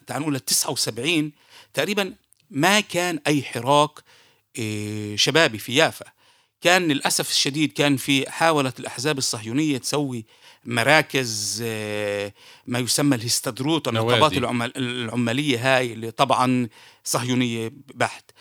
تعال 0.07 0.21
نقول 0.21 0.33
ل 0.33 0.39
79 0.39 1.31
تقريبا 1.73 2.13
ما 2.51 2.79
كان 2.79 3.19
أي 3.27 3.43
حراك 3.43 3.91
شبابي 5.15 5.57
في 5.57 5.75
يافا 5.75 6.05
كان 6.61 6.87
للأسف 6.87 7.29
الشديد 7.29 7.71
كان 7.71 7.97
في 7.97 8.31
حاولت 8.31 8.79
الأحزاب 8.79 9.17
الصهيونية 9.17 9.77
تسوي 9.77 10.25
مراكز 10.65 11.63
آه، 11.65 12.33
ما 12.67 12.79
يسمى 12.79 13.15
الهستدروت 13.15 13.87
النقابات 13.87 14.19
نوادي. 14.19 14.37
العمال 14.37 14.77
العمالية 14.77 15.77
هاي 15.77 15.93
اللي 15.93 16.11
طبعا 16.11 16.67
صهيونية 17.03 17.71
بحت 17.95 18.31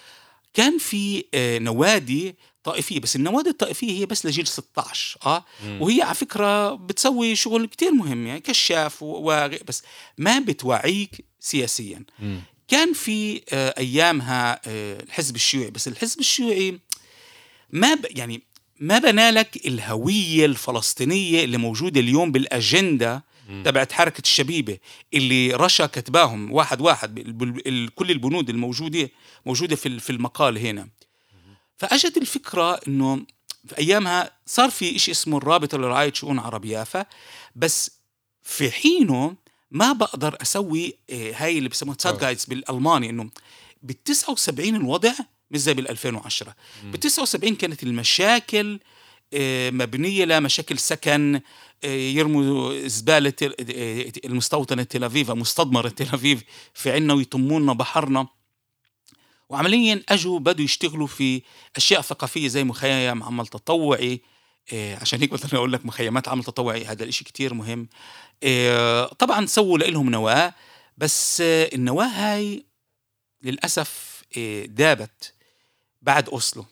كان 0.55 0.79
في 0.79 1.25
آه، 1.35 1.59
نوادي 1.59 2.35
طائفية 2.65 3.01
بس 3.01 3.17
النوادي 3.17 3.51
الطائفية 3.51 4.01
هي 4.01 4.07
بس 4.07 4.27
لجيل 4.27 4.47
16 4.47 5.19
آه 5.27 5.45
مم. 5.65 5.83
وهي 5.83 6.03
على 6.03 6.15
فكرة 6.15 6.75
بتسوي 6.75 7.37
شغل 7.37 7.67
كتير 7.67 7.93
مهم 7.93 8.27
يعني 8.27 8.41
كشاف 8.41 9.03
و- 9.03 9.07
وغ- 9.07 9.59
بس 9.69 9.83
ما 10.19 10.39
بتوعيك 10.39 11.25
سياسيا 11.41 12.05
مم. 12.19 12.41
كان 12.69 12.93
في 12.93 13.43
آه، 13.53 13.75
أيامها 13.79 14.61
آه، 14.67 15.03
الحزب 15.03 15.37
الشيوعي. 15.37 15.71
بس 15.71 15.89
الحزب 15.89 16.21
الشيوعي 16.21 16.79
ما 17.71 17.95
ب 17.95 18.07
يعني 18.11 18.43
ما 18.81 18.99
بنى 18.99 19.31
لك 19.31 19.67
الهوية 19.67 20.47
الفلسطينية 20.47 21.45
اللي 21.45 21.57
موجودة 21.59 22.01
اليوم 22.01 22.33
بالأجندة. 22.33 23.25
تبعت 23.65 23.93
حركة 23.93 24.21
الشبيبة 24.21 24.79
اللي 25.15 25.53
رشا 25.53 25.87
كتباهم 25.87 26.53
واحد 26.53 26.81
واحد 26.81 27.21
كل 27.95 28.11
البنود 28.11 28.51
الموجودة 28.51 29.11
موجودة 29.47 29.77
في 29.77 30.01
في 30.01 30.11
المقال 30.11 30.59
هنا. 30.59 30.89
فأجت 31.77 32.17
الفكرة 32.17 32.81
إنه 32.89 33.27
في 33.69 33.79
أيامها 33.79 34.31
صار 34.47 34.71
في 34.71 34.99
شيء 34.99 35.15
اسمه 35.15 35.39
الرابطه 35.39 35.79
لرعاية 35.79 36.13
شؤون 36.13 36.39
عرب 36.39 36.65
يافا. 36.65 37.07
بس 37.57 37.91
في 38.43 38.71
حينه 38.71 39.37
ما 39.73 39.93
بقدر 39.93 40.37
أسوي 40.43 40.99
آه، 41.11 41.33
هاي 41.37 41.59
اللي 41.59 41.69
بسموها 41.69 41.97
تسات 41.97 42.15
آه. 42.15 42.21
جايدز 42.21 42.45
بالألماني 42.45 43.11
إنه 43.11 43.31
بال 43.83 44.05
79 44.05 44.75
الوضع 44.75 45.13
مش 45.51 45.59
زي 45.59 45.75
بال 45.75 45.89
2010 45.91 46.55
ب 46.85 46.97
79 46.97 47.55
كانت 47.55 47.83
المشاكل 47.83 48.81
آه، 49.35 49.71
مبنية 49.71 50.25
لمشاكل 50.25 50.79
سكن 50.79 51.41
يرموا 51.85 52.87
زبالة 52.89 53.33
المستوطنه 54.25 54.83
تل 54.83 55.05
ابيب 55.05 55.31
مستضمره 55.31 55.89
تل 55.89 56.09
ابيب 56.13 56.41
في 56.75 56.91
عنا 56.91 57.15
ويطمونا 57.15 57.73
بحرنا. 57.73 58.27
وعمليا 59.49 60.03
أجوا 60.09 60.39
بدوا 60.39 60.65
يشتغلوا 60.65 61.07
في 61.07 61.43
أشياء 61.77 62.01
ثقافية 62.01 62.49
زي 62.49 62.65
مخيم 62.65 63.23
عمل 63.23 63.47
تطوعي 63.47 64.21
عشان 64.73 65.21
هيك 65.21 65.33
مثلا 65.33 65.55
أقول 65.55 65.73
لك 65.73 65.87
مخيمات 65.87 66.29
عمل 66.29 66.45
تطوعي 66.45 66.85
هذا 66.85 67.03
الإشي 67.05 67.25
كتير 67.25 67.55
مهم. 67.55 67.89
طبعا 69.19 69.47
سووا 69.47 69.79
لهم 69.79 70.11
نواة 70.11 70.55
بس 70.99 71.41
النواة 71.41 72.07
هاي 72.07 72.65
للأسف 73.43 74.23
دابت 74.65 75.35
بعد 76.03 76.29
أوسلو. 76.29 76.67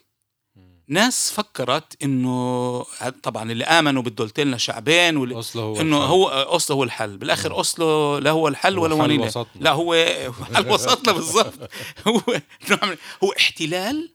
ناس 0.87 1.31
فكرت 1.31 2.03
إنه 2.03 2.83
طبعا 3.23 3.51
اللي 3.51 3.63
آمنوا 3.63 4.01
بالدولتين 4.01 4.57
شعبين 4.57 5.17
واللي 5.17 5.35
أوسلو 5.35 5.61
هو 5.61 5.81
إنه. 5.81 5.97
هو 5.97 6.27
أوسلو 6.29 6.75
هو 6.77 6.83
الحل. 6.83 7.17
بالآخر 7.17 7.51
أوسلو 7.51 8.17
لا 8.17 8.31
هو 8.31 8.47
الحل 8.47 8.77
هو 8.77 8.83
ولا 8.83 8.95
حل 8.95 9.01
ونينة 9.01 9.23
وسطنا. 9.25 9.47
لا 9.55 9.71
هو 9.71 9.93
حل 10.55 10.69
وسطنا 10.71 11.13
بالضبط. 11.13 11.53
هو 12.07 12.21
نوع 12.69 12.79
من- 12.85 12.97
هو 13.23 13.31
احتلال 13.39 14.11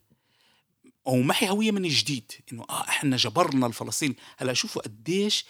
ومحي 1.04 1.48
هويه 1.48 1.70
من 1.70 1.88
جديد. 1.88 2.32
إنه 2.52 2.64
آه 2.70 2.80
إحنا 2.88 3.16
جبرنا 3.16 3.66
الفلسطين. 3.66 4.14
هلأ 4.38 4.52
شوفوا 4.52 4.82
قديش 4.82 5.44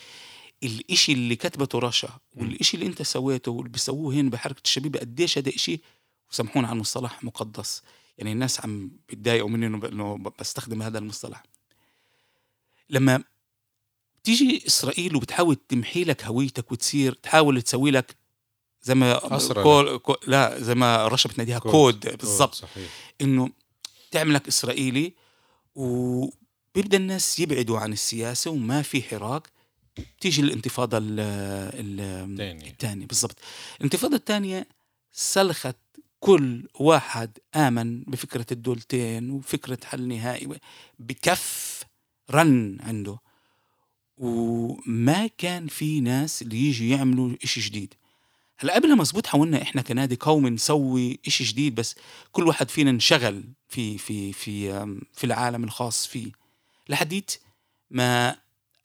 الإشي 0.63 1.13
اللي 1.13 1.37
كتبته 1.37 1.79
رشا 1.79 2.19
والإشي 2.37 2.77
اللي 2.77 2.87
أنت 2.87 3.03
سويته 3.03 3.53
واللي 3.53 3.71
بيسووه 3.71 4.15
هنا 4.15 4.31
بحركة 4.31 4.63
الشبيبة 4.65 5.01
قديش 5.01 5.39
هذا 5.39 5.49
إشي؟ 5.49 5.81
وسامحونا 6.31 6.69
على 6.69 6.75
المصطلح 6.75 7.25
مقدس. 7.25 7.83
يعني 8.19 8.33
الناس 8.33 8.61
عم 8.61 8.91
بيتضايقوا 9.09 9.51
مني 9.51 9.67
إنه 9.67 9.89
إنه 9.89 10.19
بستخدم 10.41 10.83
هذا 10.83 10.99
المصطلح. 10.99 11.43
لما 12.91 13.25
تيجي 14.25 14.67
إسرائيل 14.67 15.17
وبتحاول 15.17 15.57
تمحي 15.69 16.05
لك 16.05 16.25
هويتك 16.25 16.73
وتصير 16.73 17.13
تحاول 17.13 17.63
تسوي 17.63 17.91
لك 17.91 18.17
زي 18.83 18.95
ما 18.95 19.19
كول 19.63 19.99
كو 19.99 20.17
لا 20.27 20.61
زي 20.61 20.75
ما 20.75 21.09
رشا 21.09 21.29
بتناديها 21.29 21.59
كود, 21.59 22.17
بالضبط. 22.17 22.55
صحيح. 22.55 22.91
إنه 23.21 23.51
تعملك 24.11 24.49
إسرائيلي 24.49 25.13
وبيبدأ 25.75 26.97
الناس 26.97 27.41
يبعدوا 27.41 27.79
عن 27.79 27.93
السياسة 27.93 28.51
وما 28.51 28.83
في 28.83 29.03
حراك. 29.03 29.56
بتيجي 29.99 30.43
الانتفاضة 30.43 30.99
ال- 30.99 31.21
ال- 31.21 32.37
تاني. 32.37 32.69
الثانية 32.71 33.07
بالضبط. 33.07 33.39
الانتفاضة 33.79 34.17
الثانية 34.17 34.69
سلخت 35.13 35.77
كل 36.21 36.69
واحد 36.75 37.39
آمن 37.57 38.03
بفكرة 38.03 38.47
الدولتين 38.53 39.31
وفكرة 39.31 39.79
حل 39.85 40.09
نهائي 40.09 40.49
بكف 40.99 41.83
رن 42.31 42.79
عنده. 42.81 43.19
وما 44.19 45.27
كان 45.39 45.67
في 45.67 46.01
ناس 46.01 46.43
اللي 46.43 46.57
يجي 46.57 46.91
يعملوا 46.91 47.37
إشي 47.45 47.61
جديد. 47.61 47.95
هلأ 48.59 48.75
قبل 48.75 48.97
مزبوط 48.97 49.27
حاولنا 49.27 49.63
إحنا 49.63 49.83
كنادي 49.83 50.17
قومي 50.21 50.51
نسوي 50.51 51.19
إشي 51.27 51.45
جديد 51.45 51.75
بس 51.75 51.95
كل 52.33 52.47
واحد 52.49 52.69
فينا 52.71 52.91
انشغل 52.91 53.45
في 53.69 53.99
في 53.99 54.33
في 54.33 54.71
في 55.15 55.25
العالم 55.25 55.65
الخاص 55.65 56.07
فيه. 56.07 56.33
لحديت 56.89 57.31
ما 57.91 58.37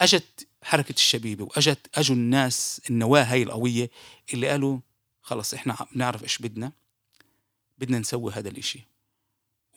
أجت 0.01 0.47
حركة 0.63 0.93
الشبيبة 0.93 1.43
واجت 1.43 1.87
أجوا 1.95 2.15
الناس 2.15 2.81
النواة 2.89 3.23
هاي 3.23 3.43
القوية 3.43 3.89
اللي 4.33 4.47
قالوا 4.47 4.79
خلص 5.21 5.53
إحنا 5.53 5.77
بنعرف 5.95 6.23
إيش 6.23 6.37
بدنا 6.37 6.71
بدنا 7.77 7.99
نسوي 7.99 8.31
هذا 8.31 8.49
الإشي. 8.49 8.87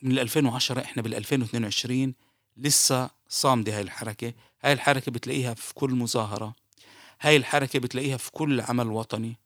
من 0.01 0.19
2010 0.19 0.81
إحنا 0.81 1.01
بال 1.01 1.15
2022 1.15 2.13
لسه 2.57 3.09
صامدة 3.29 3.75
هاي 3.75 3.81
الحركة. 3.81 4.33
هاي 4.61 4.73
الحركة 4.73 5.11
بتلاقيها 5.11 5.53
في 5.53 5.73
كل 5.73 5.91
مظاهرة. 5.91 6.55
هاي 7.21 7.37
الحركة 7.37 7.79
بتلاقيها 7.79 8.17
في 8.17 8.31
كل 8.31 8.61
عمل 8.61 8.87
وطني. 8.87 9.37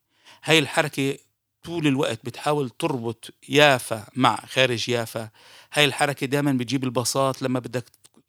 هاي 0.44 0.60
الحركة 0.60 1.18
طول 1.64 1.88
الوقت 1.88 2.20
بتحاول 2.26 2.70
تربط 2.70 3.34
يافا 3.50 4.08
مع 4.16 4.46
خارج 4.46 4.90
يافا. 4.90 5.30
هاي 5.74 5.86
الحركة 5.86 6.28
دائما 6.28 6.52
بتجيب 6.52 6.84
البساط 6.84 7.42
لما 7.42 7.60
بدك 7.60 7.86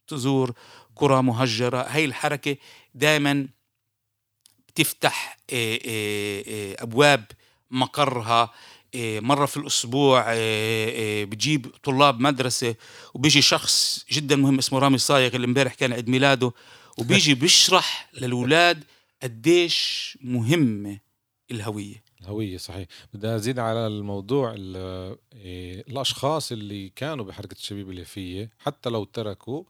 تزور 0.06 0.52
قرى 0.96 1.22
مهجرة. 1.22 1.82
هاي 1.82 2.04
الحركة 2.04 2.56
دائما 2.94 3.48
بتفتح 4.68 5.36
إيه، 5.50 5.80
إيه، 5.84 6.46
إيه، 6.46 6.76
أبواب 6.82 7.24
مقرها 7.70 8.52
مرة 9.20 9.46
في 9.46 9.56
إيه، 10.32 11.24
بتجيب 11.24 11.66
طلاب 11.82 12.20
مدرسة 12.20 12.74
وبيجي 13.14 13.42
شخص 13.42 14.04
جدا 14.12 14.36
مهم 14.36 14.58
اسمه 14.58 14.78
رامي 14.78 14.98
صايغ 14.98 15.36
اللي 15.36 15.46
امبارح 15.46 15.74
كان 15.74 15.92
عيد 15.92 16.08
ميلاده 16.08 16.52
وبيجي 16.98 17.34
بيشرح 17.42 18.10
للأولاد 18.14 18.84
قديش 19.22 20.18
مهمة 20.20 20.98
الهوية. 21.50 22.02
الهوية 22.20 22.56
صحيح. 22.56 22.88
بدي 23.14 23.34
أزيد 23.36 23.58
على 23.58 23.86
الموضوع 23.86 24.54
ال- 24.56 25.16
الأشخاص 25.88 26.52
اللي 26.52 26.88
كانوا 26.88 27.24
بحركة 27.24 27.54
الشبيب 27.54 27.90
اليافية 27.90 28.50
حتى 28.58 28.90
لو 28.90 29.04
تركوا 29.04 29.64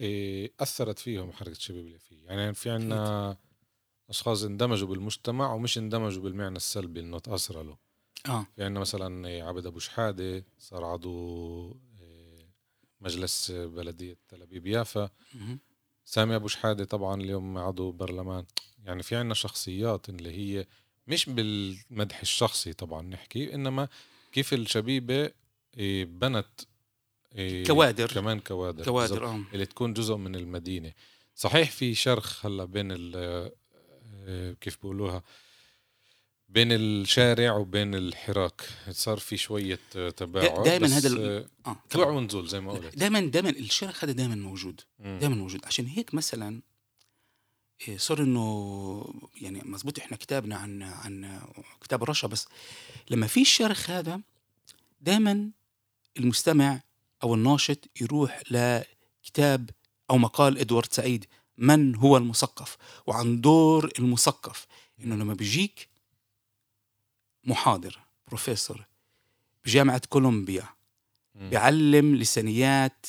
إيه، 0.00 0.52
أثرت 0.60 0.98
فيهم 0.98 1.32
حركة 1.32 1.50
الشبيب 1.52 1.86
اليافية 1.86 2.24
يعني 2.24 2.54
في 2.54 2.70
عنا 2.70 3.36
أشخاص 4.08 4.42
اندمجوا 4.42 4.88
بالمجتمع 4.88 5.52
ومش 5.52 5.78
اندمجوا 5.78 6.22
بالمعنى 6.22 6.56
السلبي 6.56 7.00
إنه 7.00 7.18
تأثروا 7.18 7.62
له. 7.62 7.78
آه. 8.28 8.46
في 8.56 8.64
عنا 8.64 8.80
مثلا 8.80 9.44
عبد 9.44 9.66
أبو 9.66 9.78
شحادة 9.78 10.44
صار 10.58 10.84
عضو 10.84 11.80
إيه، 12.00 12.48
مجلس 13.00 13.50
بلدية 13.50 14.16
تل 14.28 14.42
أبيب 14.42 14.66
يافا. 14.66 15.10
سامي 16.04 16.36
أبو 16.36 16.48
شحادة 16.48 16.84
طبعا 16.84 17.22
اليوم 17.22 17.58
عضو 17.58 17.92
برلمان. 17.92 18.44
يعني 18.84 19.02
في 19.02 19.16
عنا 19.16 19.34
شخصيات 19.34 20.08
اللي 20.08 20.30
هي 20.30 20.66
مش 21.06 21.28
بالمدح 21.30 22.20
الشخصي 22.20 22.72
طبعا 22.72 23.02
نحكي 23.02 23.54
إنما 23.54 23.88
كيف 24.32 24.54
الشبيبة 24.54 25.30
إيه، 25.76 26.04
بنت 26.04 26.60
كوادر. 27.66 28.12
كمان 28.12 28.40
كوادر 28.40 28.84
كوادر 28.84 29.26
آه. 29.26 29.40
اللي 29.54 29.66
تكون 29.66 29.92
جزء 29.94 30.16
من 30.16 30.34
المدينة. 30.34 30.92
صحيح 31.34 31.70
في 31.70 31.94
شرخ 31.94 32.46
هلأ 32.46 32.64
بين 32.64 32.92
ال 32.92 33.12
آه، 34.26 34.52
كيف 34.60 34.76
بيقولوها 34.76 35.22
بين 36.48 36.72
الشارع 36.72 37.56
وبين 37.56 37.94
الحراك. 37.94 38.62
صار 38.90 39.18
في 39.18 39.36
شوية 39.36 39.78
آه، 39.96 40.10
تباعد 40.10 40.62
دايماً 40.62 40.86
بس، 40.86 40.92
هذا 40.92 41.08
ال- 41.08 41.48
آه، 41.66 41.76
طبعاً. 41.90 42.06
ونزول 42.06 42.48
زي 42.48 42.60
ما 42.60 42.72
قلت. 42.72 42.96
دائما 42.96 43.20
دائما 43.20 43.50
الشرخ 43.50 44.04
هذا 44.04 44.12
دائما 44.12 44.34
موجود. 44.34 44.80
دائما 44.98 45.34
موجود. 45.34 45.66
عشان 45.66 45.86
هيك 45.86 46.14
مثلا 46.14 46.62
إيه، 47.88 47.98
صار 47.98 48.22
إنه 48.22 49.14
يعني 49.40 49.62
مزبوط 49.64 49.98
إحنا 49.98 50.16
كتابنا 50.16 50.56
عن 50.56 50.82
عن 50.82 51.40
كتاب 51.80 52.04
رشا 52.04 52.28
بس 52.28 52.46
لما 53.10 53.26
في 53.26 53.40
الشرخ 53.40 53.90
هذا 53.90 54.20
دائما 55.00 55.50
المستمع 56.18 56.80
أو 57.22 57.34
الناشط 57.34 57.88
يروح 58.00 58.42
لكتاب 58.50 59.70
أو 60.10 60.18
مقال 60.18 60.58
إدوارد 60.58 60.92
سعيد 60.92 61.26
من 61.58 61.96
هو 61.96 62.16
المثقف؟ 62.16 62.76
وعن 63.06 63.40
دور 63.40 63.92
المثقف 63.98 64.66
إنه 65.00 65.16
لما 65.16 65.34
بيجيك 65.34 65.88
محاضر 67.44 67.98
بروفيسور 68.28 68.84
بجامعة 69.64 70.02
كولومبيا. 70.08 70.64
بيعلم 71.34 72.16
لسانيات 72.16 73.06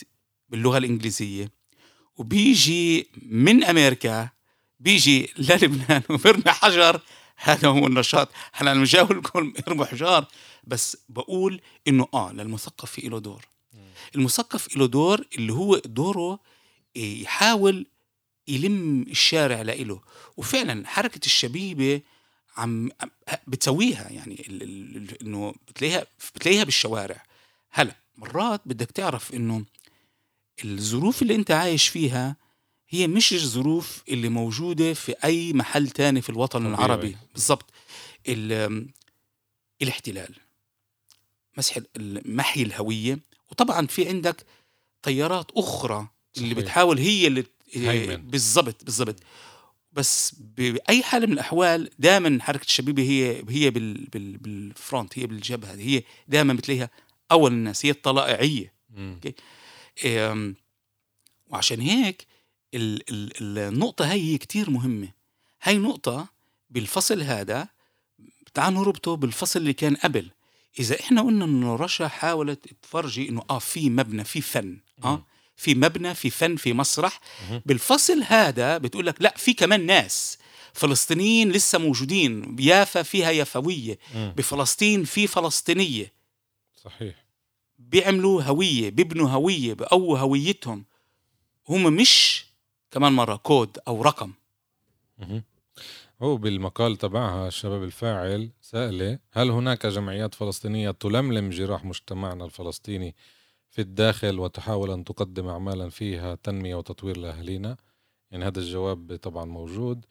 باللغة 0.50 0.78
الإنجليزية 0.78 1.52
وبيجي 2.16 3.08
من 3.22 3.64
أمريكا 3.64 4.30
بيجي 4.80 5.34
للبنان 5.38 6.04
وبرمي 6.10 6.52
حجر. 6.52 7.02
هذا 7.36 7.68
هو 7.68 7.88
النشاط. 7.88 8.30
هلا 8.54 8.72
أنا 8.72 8.80
مش 8.80 8.96
لكم 8.96 9.54
إرموا 9.68 9.86
حجار. 9.86 10.28
بس 10.64 10.98
بقول 11.10 11.62
إنه 11.88 12.08
آه 12.14 12.32
للمثقف 12.32 12.92
في 12.92 13.10
له 13.10 13.20
دور. 13.20 13.46
المثقف 14.16 14.78
له 14.78 14.88
دور 14.88 15.26
اللي 15.38 15.54
هو 15.54 15.78
دوره 15.78 16.40
إيه، 16.96 17.24
يحاول 17.24 17.86
يلم 18.48 19.02
الشارع 19.02 19.62
لإله. 19.62 20.02
وفعلا 20.38 20.88
حركة 20.88 21.26
الشبيبة 21.26 22.02
عم 22.58 22.90
بتسويها 23.48 24.10
يعني 24.10 24.46
ال- 24.50 24.64
ال- 24.64 25.22
إنه 25.22 25.56
بتلاقيها 25.68 26.06
بتلاقيها 26.36 26.64
بالشوارع. 26.64 27.24
هلأ 27.72 27.96
مرات 28.18 28.62
بدك 28.66 28.92
تعرف 28.92 29.34
إنه 29.34 29.66
الظروف 30.66 31.22
اللي 31.22 31.36
أنت 31.36 31.52
عايش 31.52 31.88
فيها 31.88 32.36
هي 32.90 33.08
مش 33.08 33.34
الظروف 33.34 34.04
اللي 34.10 34.30
موجودة 34.30 34.94
في 34.94 35.16
أي 35.24 35.54
محل 35.54 35.90
تاني 35.90 36.22
في 36.22 36.30
الوطن. 36.30 36.66
العربي. 36.68 37.18
بالضبط. 37.34 37.66
ال- 38.28 38.88
الاحتلال 39.82 40.36
مسح 41.58 41.78
ال- 41.98 42.36
محي 42.36 42.62
الهوية 42.62 43.20
وطبعا 43.54 43.88
في 43.88 44.10
عندك 44.10 44.46
تيارات 45.04 45.52
اللي 46.38 46.50
صحيح. 46.54 46.58
بتحاول 46.64 47.00
هي 47.00 47.28
اللي. 47.28 47.44
بالضبط 48.18 48.84
بالضبط 48.84 49.16
بس 49.92 50.36
بأي 50.40 51.04
حال 51.04 51.28
من 51.28 51.34
الأحوال 51.34 51.90
دائما 52.00 52.44
حركة 52.44 52.64
الشبيبة 52.66 53.04
هي 53.04 53.44
هي 53.50 53.70
بال 53.70 53.94
بال 54.14 54.38
بالفرونت 54.38 55.20
هي 55.20 55.28
بالجبهة 55.28 55.74
هي 55.76 56.04
دائما 56.28 56.54
بتلاقيها 56.54 56.90
أول 57.32 57.52
الناس 57.52 57.86
هي 57.86 57.90
الطلائعية 57.92 58.74
مم. 58.90 59.20
أم، 60.06 60.56
وعشان 61.50 61.82
هيك 61.82 62.28
ال- 62.74 63.10
ال- 63.12 63.58
النقطة 63.60 64.12
هي 64.12 64.38
كتير 64.38 64.70
مهمة 64.70 65.10
هاي 65.64 65.78
نقطة 65.78 66.28
بالفصل 66.70 67.22
هذا 67.22 67.68
تعال 68.54 68.74
نربطه 68.74 69.16
بالفصل 69.16 69.60
اللي 69.60 69.74
كان 69.74 69.96
قبل 69.96 70.32
إذا 70.80 71.00
إحنا 71.00 71.22
قلنا 71.22 71.46
إنه 71.46 71.76
رشا 71.76 72.08
حاولت 72.08 72.74
تفرجي 72.82 73.30
إنه 73.30 73.44
آه 73.50 73.60
في 73.60 73.90
مبنى 73.90 74.24
في 74.24 74.42
فن. 74.42 74.78
آه 75.04 75.26
في 75.56 75.76
مبنى 75.76 76.14
في 76.16 76.30
فن 76.30 76.56
في 76.56 76.74
مسرح. 76.74 77.20
بالفصل 77.66 78.24
هذا 78.24 78.78
بتقول 78.78 79.06
لك 79.06 79.16
لا 79.20 79.34
في 79.38 79.54
كمان 79.54 79.86
ناس 79.86 80.38
فلسطينيين 80.74 81.52
لسه 81.52 81.80
موجودين 81.80 82.56
يافا 82.60 83.02
فيها 83.04 83.32
يافوية 83.32 84.00
مم. 84.16 84.34
بفلسطين 84.38 85.04
في 85.04 85.28
فلسطينية 85.28 86.14
صحيح 86.84 87.16
بيعملوا 87.80 88.42
هوية 88.44 88.90
بيبنوا 88.90 89.30
هوية 89.30 89.74
بقووا 89.74 90.20
هويتهم 90.20 90.86
هم 91.70 91.94
مش 91.94 92.46
كمان 92.92 93.14
مرة 93.14 93.36
كود 93.36 93.78
أو 93.88 94.02
رقم. 94.02 94.34
هو 96.24 96.38
بالمقال 96.38 96.98
تبعها 96.98 97.48
الشباب 97.48 97.84
الفاعل 97.84 98.50
سأله 98.62 99.20
هل 99.32 99.50
هناك 99.52 99.86
جمعيات 99.86 100.36
فلسطينية 100.36 100.92
تلملم 100.92 101.50
جراح 101.50 101.86
مجتمعنا 101.86 102.46
الفلسطيني 102.46 103.16
في 103.70 103.82
الداخل 103.82 104.40
وتحاول 104.40 104.92
أن 104.92 105.04
تقدم 105.04 105.48
أعمالا 105.48 105.90
فيها 105.90 106.36
تنمية 106.36 106.76
وتطوير 106.76 107.18
لأهالينا 107.18 107.78
يعني 108.32 108.46
هذا 108.46 108.60
الجواب 108.60 109.16
طبعا 109.22 109.46
موجود. 109.46 110.06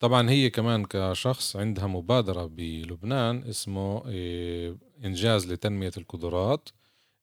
طبعا 0.00 0.30
هي 0.30 0.50
كمان 0.50 0.84
كشخص 0.84 1.56
عندها 1.56 1.86
مبادرة 1.86 2.46
بلبنان 2.46 3.44
اسمه 3.44 4.08
إيه، 4.08 4.76
إنجاز 5.04 5.52
لتنمية 5.52 5.92
القدرات 5.96 6.68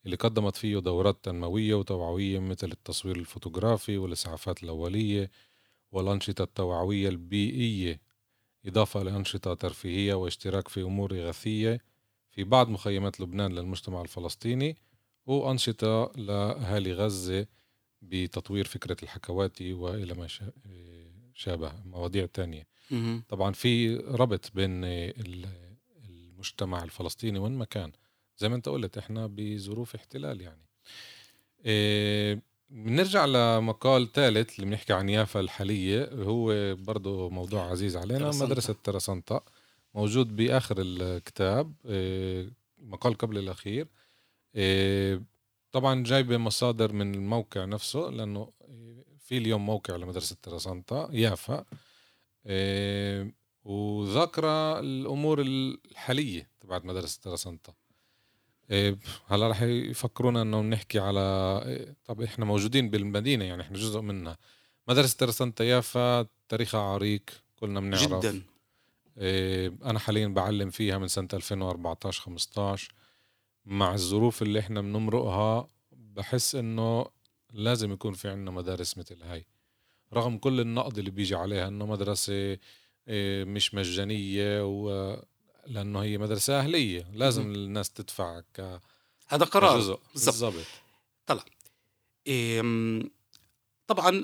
اللي 0.05 0.15
قدمت 0.15 0.55
فيه 0.55 0.79
دورات 0.79 1.25
تنموية 1.25 1.75
وتوعوية 1.75 2.39
مثل 2.39 2.71
التصوير 2.71 3.15
الفوتوغرافي 3.15 3.97
والإسعافات 3.97 4.63
الأولية 4.63 5.31
والأنشطة 5.91 6.43
التوعوية 6.43 7.09
البيئية. 7.09 8.02
إضافة 8.65 9.03
لأنشطة 9.03 9.53
ترفيهية 9.53 10.13
واشتراك 10.13 10.67
في 10.67 10.81
أمور 10.81 11.13
إغاثية 11.13 11.79
في 12.31 12.43
بعض 12.43 12.69
مخيمات 12.69 13.19
لبنان 13.19 13.51
للمجتمع 13.55 14.01
الفلسطيني 14.01 14.77
وأنشطة 15.25 16.11
لأهالي 16.15 16.93
غزة 16.93 17.47
بتطوير 18.01 18.65
فكرة 18.65 18.97
الحكواتي 19.03 19.73
وإلى 19.73 20.13
ما 20.13 20.27
شا- 20.27 20.51
شابه 21.33 21.73
مواضيع 21.85 22.25
تانية. 22.25 22.67
طبعا 23.29 23.51
في 23.53 23.95
ربط 23.95 24.51
بين 24.55 24.83
ال- 24.83 25.45
المجتمع 26.09 26.83
الفلسطيني 26.83 27.39
وين 27.39 27.51
ما 27.51 27.65
كان. 27.65 27.91
زي 28.37 28.49
ما 28.49 28.55
أنت 28.55 28.69
قلت 28.69 28.97
إحنا 28.97 29.27
بظروف 29.27 29.95
احتلال 29.95 30.41
يعني. 30.41 30.65
إيه، 31.65 32.41
بنرجع 32.73 33.25
لمقال 33.25 34.11
ثالث 34.11 34.55
اللي 34.55 34.69
بنحكي 34.69 34.93
عن 34.93 35.09
يافا 35.09 35.39
الحالية 35.39 36.09
هو 36.13 36.75
برضه 36.75 37.29
موضوع 37.29 37.71
عزيز 37.71 37.97
علينا. 37.97 38.19
ترسنطة. 38.19 38.45
مدرسة 38.45 38.75
ترسنطة 38.83 39.43
موجود 39.93 40.35
بآخر 40.35 40.75
الكتاب 40.79 41.73
إيه، 41.85 42.49
مقال 42.77 43.13
قبل 43.13 43.37
الأخير. 43.37 43.87
إيه، 44.55 45.21
طبعا 45.71 46.03
جايبة 46.03 46.37
مصادر 46.37 46.93
من 46.93 47.15
الموقع 47.15 47.65
نفسه 47.65 47.99
لأنه 47.99 48.51
في 49.19 49.37
اليوم 49.37 49.65
موقع 49.65 49.95
لمدرسة 49.95 50.35
ترسنطة 50.43 51.09
يافا. 51.11 51.65
إيه، 52.45 53.33
وذاكرة 53.63 54.79
الأمور 54.79 55.41
الحالية 55.41 56.49
تبعت 56.61 56.85
مدرسة 56.85 57.19
ترسنطة 57.21 57.82
هلا 59.27 59.47
رح 59.47 59.61
يفكرونا 59.61 60.41
إنه 60.41 60.61
بنحكي 60.61 60.99
على 60.99 61.19
إيه، 61.65 61.95
طب 62.05 62.21
إحنا 62.21 62.45
موجودين 62.45 62.89
بالمدينة 62.89 63.45
يعني 63.45 63.61
إحنا 63.61 63.77
جزء 63.77 64.01
منها. 64.01 64.37
مدرسة 64.87 65.17
ترسنتا 65.17 65.63
يافا 65.63 66.27
تاريخها 66.49 66.81
عريق 66.81 67.21
كلنا 67.55 67.79
بنعرف. 67.79 68.03
جدا. 68.25 68.41
إيه، 69.17 69.73
أنا 69.85 69.99
حاليا 69.99 70.27
بعلم 70.27 70.69
فيها 70.69 70.97
من 70.97 71.07
سنة 71.07 71.27
2014 71.33 72.21
15 72.21 72.93
مع 73.65 73.93
الظروف 73.93 74.41
اللي 74.41 74.59
إحنا 74.59 74.81
بنمرقها 74.81 75.67
بحس 75.91 76.55
إنه 76.55 77.05
لازم 77.53 77.91
يكون 77.91 78.13
في 78.13 78.29
عنا 78.29 78.51
مدارس 78.51 78.97
مثل 78.97 79.23
هاي. 79.23 79.45
رغم 80.13 80.37
كل 80.37 80.59
النقد 80.59 80.97
اللي 80.97 81.11
بيجي 81.11 81.35
عليها 81.35 81.67
إنه 81.67 81.85
مدرسة 81.85 82.57
إيه، 83.07 83.43
مش 83.43 83.73
مجانية 83.73 84.65
و 84.65 85.15
لأنه 85.67 85.99
هي 86.03 86.17
مدرسة 86.17 86.59
أهلية 86.59 87.07
لازم 87.13 87.41
مهم. 87.41 87.53
الناس 87.55 87.89
تدفع 87.89 88.39
ك 88.39 88.79
هذا 89.27 89.45
قرار. 89.45 89.75
بالضبط. 89.75 90.01
بالضبط 90.13 90.35
إم، 92.27 93.09
طبعا 93.87 94.23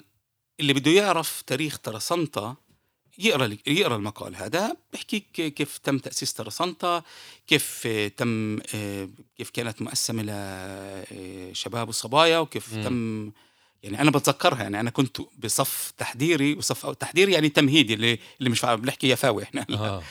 اللي 0.60 0.74
بده 0.74 0.92
يعرف 0.92 1.42
تاريخ 1.42 1.80
ترسنطة 1.80 2.56
يقرأ 3.18 3.58
يقرأ 3.68 3.96
المقال 3.96 4.36
هذا 4.36 4.76
بيحكي 4.92 5.20
ك- 5.20 5.54
كيف 5.54 5.78
تم 5.78 5.98
تأسيس 5.98 6.34
ترسنطة 6.34 7.04
كيف 7.48 7.84
آه، 7.86 8.08
تم 8.08 8.60
آه، 8.76 9.10
كيف 9.38 9.50
كانت 9.50 9.82
مقسمة 9.82 10.24
لشباب 11.12 11.90
وصبايا 11.90 12.40
وكيف 12.40 12.74
مم. 12.74 12.84
تم 12.84 13.32
يعني 13.84 14.02
أنا 14.02 14.12
بتذكرها 14.12 14.62
يعني 14.64 14.80
أنا 14.80 14.90
كنت 14.90 15.22
بصف 15.44 15.94
تحضيري 15.98 16.54
وصف 16.54 16.86
تحضيري 16.90 17.32
يعني 17.34 17.50
تمهيدي 17.50 17.94
اللي 17.94 18.20
اللي 18.40 18.50
مش 18.50 18.66
بنحكي 18.66 19.10
يفاوي 19.10 19.44
إحنا 19.44 19.66
آه، 19.70 20.04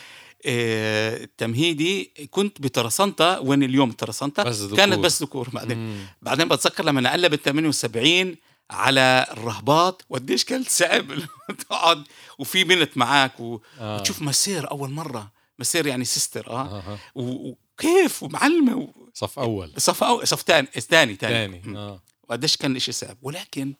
تمهيدي 1.38 2.04
كنت 2.30 2.60
بترسنطة 2.60 3.40
وين 3.40 3.62
اليوم 3.62 3.92
ترسنطة 3.92 4.42
بس. 4.42 4.62
كانت 4.64 4.98
بس 4.98 5.22
ذكور 5.22 5.48
بعدين 5.48 5.78
مم. 5.78 6.06
بعدين 6.22 6.48
بتذكر 6.48 6.84
لما 6.84 7.00
نقلب 7.00 7.32
ال 7.34 7.42
78 7.42 8.36
على 8.70 9.26
الرهبات 9.32 10.02
وقديش 10.10 10.44
كانت 10.44 10.68
صعب 10.68 11.06
تقعد 11.68 12.04
وفي 12.38 12.64
بنت 12.64 12.96
معك 12.96 13.40
و- 13.40 13.60
آه. 13.80 13.96
وتشوف 13.96 14.22
مسير 14.22 14.70
أول 14.70 14.90
مرة 14.90 15.32
مسير 15.58 15.86
يعني 15.86 16.04
سيستر 16.04 16.50
آه 16.50 16.78
آه. 16.78 16.98
و- 17.14 17.50
وكيف 17.78 18.22
ومعلمة 18.22 18.76
و- 18.76 18.90
صف 19.14 19.38
أول 19.38 19.72
صف 19.76 20.04
أو 20.04 20.24
صف 20.24 20.42
ثاني 20.42 20.66
ثاني 20.80 21.14
ثاني 21.14 21.62
آه 21.78 22.02
وقديش 22.28 22.56
كان 22.56 22.76
الشيء 22.76 22.94
صعب 22.94 23.16
ولكن 23.22 23.74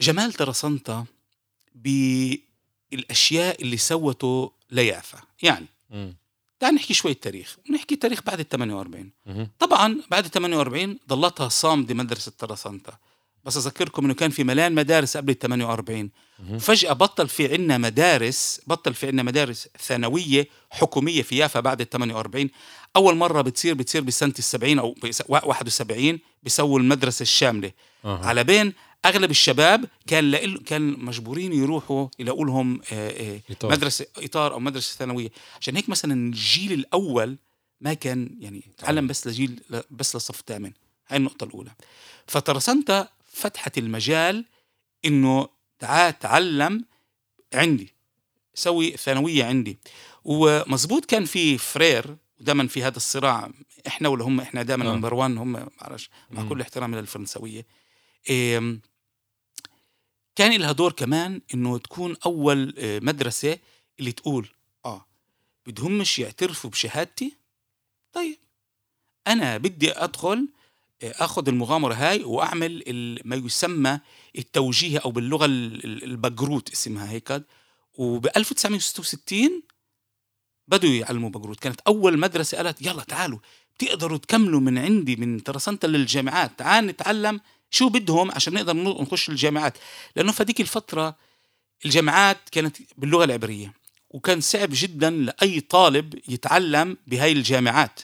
جمال 0.00 0.32
ترسنطة 0.32 1.04
بالاشياء 1.74 3.62
اللي 3.62 3.76
سوته 3.76 4.52
ليافا 4.72 5.18
يعني 5.42 5.66
مم. 5.90 6.14
تعال 6.60 6.74
نحكي 6.74 6.94
شوي 6.94 7.14
تاريخ 7.14 7.56
ونحكي 7.70 7.96
تاريخ 7.96 8.22
بعد 8.22 8.40
ال 8.40 8.48
48 8.48 9.10
مهم. 9.26 9.48
طبعا 9.58 10.00
بعد 10.10 10.26
48 10.26 10.98
ضلتها 11.08 11.48
صامدة 11.48 11.94
مدرسة 11.94 12.32
ترسنطة 12.38 12.98
بس 13.44 13.56
أذكركم 13.56 14.04
أنه 14.04 14.14
كان 14.14 14.30
في 14.30 14.44
مليان 14.44 14.74
مدارس 14.74 15.16
قبل 15.16 15.30
ال 15.30 15.38
48 15.38 16.10
مهم. 16.38 16.58
فجأة 16.58 16.92
بطل 16.92 17.28
في 17.28 17.54
عنا 17.54 17.78
مدارس 17.78 18.60
بطل 18.66 18.94
في 18.94 19.06
عنا 19.06 19.22
مدارس 19.22 19.68
ثانوية 19.80 20.48
حكومية 20.70 21.22
في 21.22 21.36
يافا 21.36 21.60
بعد 21.60 21.80
ال 21.80 21.88
48 21.90 22.50
أول 22.96 23.16
مرة 23.16 23.42
بتصير 23.42 23.74
بتصير 23.74 24.02
بسنة 24.02 24.34
السبعين 24.38 24.78
أو 24.78 24.94
بس- 25.04 25.22
71 25.28 26.18
بيسووا 26.42 26.78
المدرسة 26.80 27.22
الشاملة 27.22 27.72
آه. 28.04 28.24
على 28.26 28.44
بين 28.44 28.72
أغلب 29.06 29.30
الشباب 29.30 29.84
كان 30.06 30.30
لإل 30.30 30.58
كان 30.58 31.04
مجبورين 31.04 31.52
يروحوا 31.52 32.08
يلاقوا 32.18 32.46
لهم 32.46 32.80
آه، 32.92 33.10
آه، 33.10 33.40
إطار. 33.50 33.70
مدرسة 33.70 34.06
إطار 34.18 34.52
أو 34.52 34.60
مدرسة 34.60 34.96
ثانوية 34.96 35.28
عشان 35.60 35.76
هيك 35.76 35.88
مثلا 35.88 36.12
الجيل 36.14 36.72
الأول 36.72 37.36
ما 37.80 37.94
كان 37.94 38.30
يعني 38.40 38.62
تعلم 38.78 39.06
بس 39.06 39.26
لجيل 39.26 39.60
بس 39.90 40.14
للصف 40.14 40.40
الثامن 40.40 40.72
هاي 41.08 41.16
النقطة 41.16 41.44
الأولى 41.44 41.70
فترسنتا 42.26 43.08
فتحت 43.32 43.78
المجال 43.78 44.44
إنه 45.04 45.48
تعال 45.78 46.18
تعلم 46.18 46.84
عندي 47.54 47.92
سوي 48.54 48.96
ثانوية 48.96 49.44
عندي 49.44 49.78
ومزبوط 50.24 51.04
كان 51.04 51.24
في 51.24 51.58
فرير 51.58 52.16
ودائما 52.40 52.66
في 52.66 52.82
هذا 52.82 52.96
الصراع 52.96 53.50
إحنا 53.86 54.08
ولا 54.08 54.24
هم 54.24 54.40
إحنا 54.40 54.62
دائما. 54.62 54.84
number 54.84 55.14
1 55.14 55.30
هم 55.30 55.52
معلش 55.52 56.10
مع. 56.30 56.48
كل 56.48 56.60
احترامي 56.60 56.96
للفرنسوية 56.96 57.66
إيه 58.30 58.78
كان 60.36 60.60
لها 60.60 60.72
دور 60.72 60.92
كمان 60.92 61.40
إنه 61.54 61.78
تكون 61.78 62.16
أول 62.26 62.74
آه، 62.78 62.98
مدرسة 63.02 63.58
اللي 64.00 64.12
تقول 64.12 64.48
آه 64.84 65.06
بدهمش 65.66 66.18
يعترفوا 66.18 66.70
بشهادتي؟ 66.70 67.36
طيب 68.12 68.38
أنا 69.26 69.56
بدي 69.58 69.92
أدخل 69.92 70.48
آه، 71.02 71.14
آخذ 71.24 71.48
المغامرة 71.48 71.94
هاي 71.94 72.24
وأعمل 72.24 72.82
ما 73.24 73.36
يسمى 73.36 74.00
التوجيه 74.38 74.98
أو 74.98 75.10
باللغة 75.10 75.44
ال- 75.44 75.84
ال- 75.84 76.04
ال 76.04 76.15
בגרות 76.15 76.72
اسمها 76.72 77.10
هيك. 77.10 77.42
وب 77.94 78.26
1966 78.26 79.62
بدوا 80.68 80.90
يعلموا 80.90 81.30
בגרות 81.30 81.60
كانت 81.60 81.80
أول 81.80 82.18
مدرسة 82.18 82.56
قالت 82.56 82.82
يلا 82.82 83.02
تعالوا 83.02 83.38
بتقدروا 83.78 84.18
تكملوا 84.18 84.60
من 84.60 84.78
عندي 84.78 85.16
من 85.16 85.42
ترسنتا 85.44 85.86
للجامعات 85.86 86.58
تعال 86.58 86.86
نتعلم 86.86 87.40
شو 87.72 87.88
بدهم 87.88 88.30
عشان 88.32 88.54
نقدر 88.54 88.76
نخش 88.76 89.28
الجامعات؟ 89.28 89.78
لأنه 90.16 90.32
في 90.32 90.42
هذيك 90.42 90.60
الفترة 90.60 91.16
الجامعات 91.84 92.48
كانت 92.52 92.76
باللغة 92.96 93.24
العبرية 93.24 93.74
وكان 94.10 94.40
صعب 94.40 94.68
جدا 94.72 95.10
لأي 95.10 95.60
طالب 95.60 96.18
يتعلم 96.28 96.96
بهاي 97.06 97.32
الجامعات. 97.32 98.00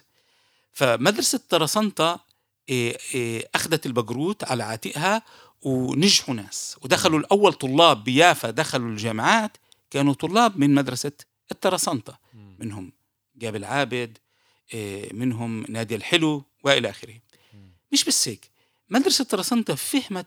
فمدرسة 0.72 1.40
ترسنتا 1.48 2.20
إيه 2.68 2.98
إيه 3.14 3.48
أخذت 3.54 3.86
البقروت 3.86 4.44
على 4.44 4.64
عاتقها 4.64 5.22
ونجحوا 5.62 6.34
ناس 6.34 6.76
ودخلوا 6.82 7.18
الأول 7.18 7.52
طلاب 7.52 8.04
بيافا 8.04 8.50
دخلوا 8.50 8.88
الجامعات 8.88 9.56
كانوا 9.90 10.14
طلاب 10.14 10.58
من 10.58 10.74
مدرسة 10.74 11.12
الترسنطة 11.52 12.18
منهم 12.58 12.92
جابل 13.36 13.64
عابد 13.64 14.18
إيه 14.74 15.12
منهم 15.12 15.64
نادي 15.68 15.94
الحلو 15.94 16.44
وإلى 16.64 16.90
آخره. 16.90 17.14
مش 17.92 18.04
بس 18.04 18.28
هيك. 18.28 18.50
مدرسة 18.90 19.24
ترسنطة 19.24 19.74
فهمت 19.74 20.26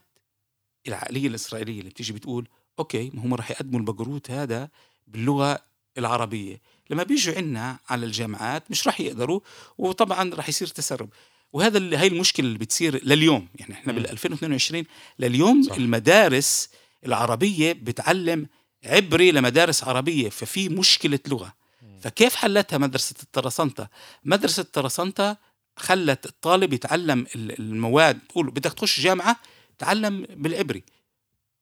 العقلية 0.88 1.28
الإسرائيلية 1.28 1.80
اللي 1.80 1.89
بتيجي 1.89 2.13
بتقول 2.13 2.47
أوكي 2.80 3.12
ما 3.13 3.24
هم 3.24 3.34
راح 3.34 3.52
يقدموا 3.52 3.80
البقروت 3.80 4.32
هذا 4.32 4.69
باللغة 5.08 5.60
العربية. 5.97 6.62
لما 6.89 7.04
بيجوا 7.04 7.36
عنا 7.36 7.80
على 7.89 8.06
الجامعات 8.06 8.71
مش 8.71 8.88
راح 8.88 9.02
يقدروا 9.02 9.39
وطبعا 9.78 10.34
راح 10.36 10.50
يصير 10.50 10.67
تسرب. 10.67 11.10
وهذا 11.54 11.78
اللي 11.78 11.97
هاي 11.97 12.08
المشكلة 12.08 12.45
اللي 12.47 12.58
بتصير 12.58 13.06
لليوم. 13.06 13.47
يعني 13.56 13.74
إحنا 13.74 13.93
بال 13.93 14.10
2022 14.10 14.84
لليوم 15.19 15.63
صح. 15.63 15.76
المدارس 15.76 16.69
العربية 17.06 17.74
بتعلم 17.74 18.47
عبري 18.84 19.32
لمدارس 19.32 19.84
عربية 19.84 20.30
ففي 20.30 20.69
مشكلة 20.69 21.19
لغة. 21.28 21.54
فكيف 22.02 22.36
حلتها 22.36 22.78
مدرسة 22.78 23.15
الترسنطه 23.24 23.89
مدرسة 24.24 24.62
الترسنطه 24.62 25.38
خلت 25.77 26.25
الطالب 26.25 26.73
يتعلم 26.73 27.25
المواد 27.36 28.19
تقول 28.29 28.51
بدك 28.51 28.73
تخش 28.73 28.99
جامعة 28.99 29.39
تعلم 29.77 30.25
بالعبري. 30.29 30.84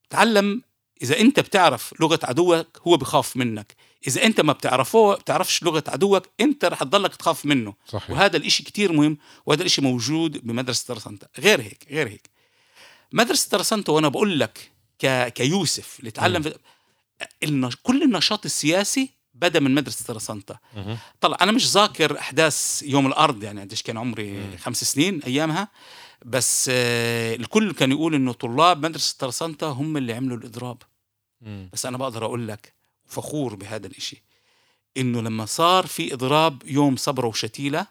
تعلم 0.10 0.62
إذا 1.02 1.20
أنت 1.20 1.40
بتعرف 1.40 1.94
لغة 2.00 2.20
عدوك 2.24 2.68
هو 2.88 2.98
بخاف 2.98 3.38
منك. 3.38 3.76
إذا 4.08 4.24
أنت 4.26 4.42
ما 4.42 4.54
بتعرفه 4.54 5.16
بتعرفش 5.16 5.64
لغة 5.64 5.84
عدوك 5.88 6.26
أنت 6.40 6.66
رح 6.66 6.84
تضلك 6.84 7.16
تخاف 7.16 7.46
منه. 7.46 7.74
صحيح. 7.88 8.10
وهذا 8.10 8.38
الإشي 8.38 8.64
كتير 8.64 8.92
مهم 8.92 9.18
وهذا 9.46 9.62
الإشي 9.62 9.82
موجود 9.82 10.48
بمدرسة 10.48 10.88
ترسنتا 10.88 11.28
غير 11.40 11.62
هيك 11.62 11.88
غير 11.90 12.08
هيك. 12.08 12.30
مدرسة 13.12 13.50
ترسنتا 13.50 13.92
وأنا 13.92 14.08
بقول 14.08 14.40
لك 14.40 14.72
ك... 15.00 15.28
كيوسف 15.34 16.00
اللي 16.00 16.12
تعلم 16.12 16.42
في... 16.42 16.56
النش... 17.44 17.76
كل 17.84 18.04
النشاط 18.04 18.46
السياسي 18.46 19.10
بدأ 19.42 19.60
من 19.60 19.74
مدرسة 19.76 20.06
ترسنتا 20.06 20.58
طلع 21.22 21.38
أنا 21.42 21.52
مش 21.52 21.68
ذاكر 21.68 22.20
أحداث 22.20 22.84
يوم 22.86 23.08
الأرض 23.08 23.44
يعني 23.44 23.62
قديش 23.62 23.82
كان 23.82 23.98
عمري 23.98 24.32
مم. 24.32 24.58
خمس 24.58 24.84
سنين 24.84 25.24
أيامها. 25.24 25.68
بس 26.26 26.70
آه 26.74 27.36
الكل 27.36 27.74
كان 27.74 27.92
يقول 27.92 28.16
إنه 28.16 28.34
طلاب 28.34 28.86
مدرسة 28.86 29.16
ترسنتا 29.20 29.66
هم 29.66 29.98
اللي 29.98 30.14
عملوا 30.14 30.38
الإضراب. 30.38 30.78
مم. 31.42 31.70
بس 31.74 31.86
أنا 31.86 31.98
بقدر 31.98 32.26
أقول 32.26 32.48
لك 32.48 32.74
فخور 33.06 33.56
بهذا 33.56 33.88
الإشي 33.88 34.24
إنه 34.98 35.22
لما 35.22 35.46
صار 35.46 35.88
في 35.88 36.14
إضراب 36.14 36.62
يوم 36.66 36.96
صبرة 36.96 37.28
وشتيلة 37.28 37.88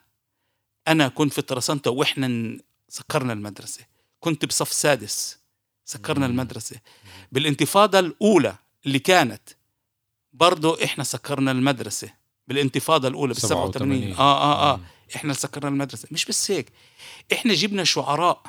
أنا 0.88 1.08
كنت 1.08 1.32
في 1.32 1.38
الترسنتة 1.38 1.90
وإحنا 1.90 2.58
سكرنا 2.88 3.32
المدرسة. 3.32 3.80
كنت 4.20 4.44
بصف 4.44 4.72
سادس 4.72 5.38
سكرنا 5.84 6.26
المدرسة. 6.26 6.76
بالانتفاضة 7.32 7.98
الأولى 7.98 8.54
اللي 8.86 8.98
كانت 8.98 9.42
برضه 10.32 10.84
إحنا 10.84 11.04
سكرنا 11.04 11.50
المدرسة 11.50 12.12
بالانتفاضة 12.48 13.08
الأولى 13.08 13.34
بال 13.34 13.42
87 13.42 14.12
آه 14.12 14.18
آه 14.18 14.72
آه. 14.74 14.80
إحنا 15.16 15.32
سكرنا 15.32 15.68
المدرسة. 15.68 16.08
مش 16.10 16.24
بس 16.24 16.50
هيك. 16.50 16.72
إحنا 17.32 17.54
جبنا 17.54 17.84
شعراء. 17.84 18.42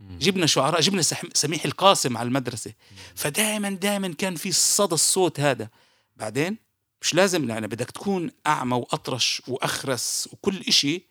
جبنا 0.00 0.46
شعراء 0.46 0.80
جبنا 0.80 1.02
سميح 1.34 1.64
القاسم 1.64 2.16
على 2.16 2.26
المدرسة. 2.26 2.72
فدائما 3.14 3.70
دائما 3.70 4.08
كان 4.08 4.34
في 4.34 4.52
صدى 4.52 4.94
الصوت 4.94 5.40
هذا. 5.40 5.68
بعدين 6.16 6.56
مش 7.02 7.14
لازم 7.14 7.50
يعني 7.50 7.66
بدك 7.66 7.90
تكون 7.90 8.30
أعمى 8.46 8.76
وأطرش 8.76 9.42
وأخرس 9.48 10.28
وكل 10.32 10.60
إشي. 10.68 11.02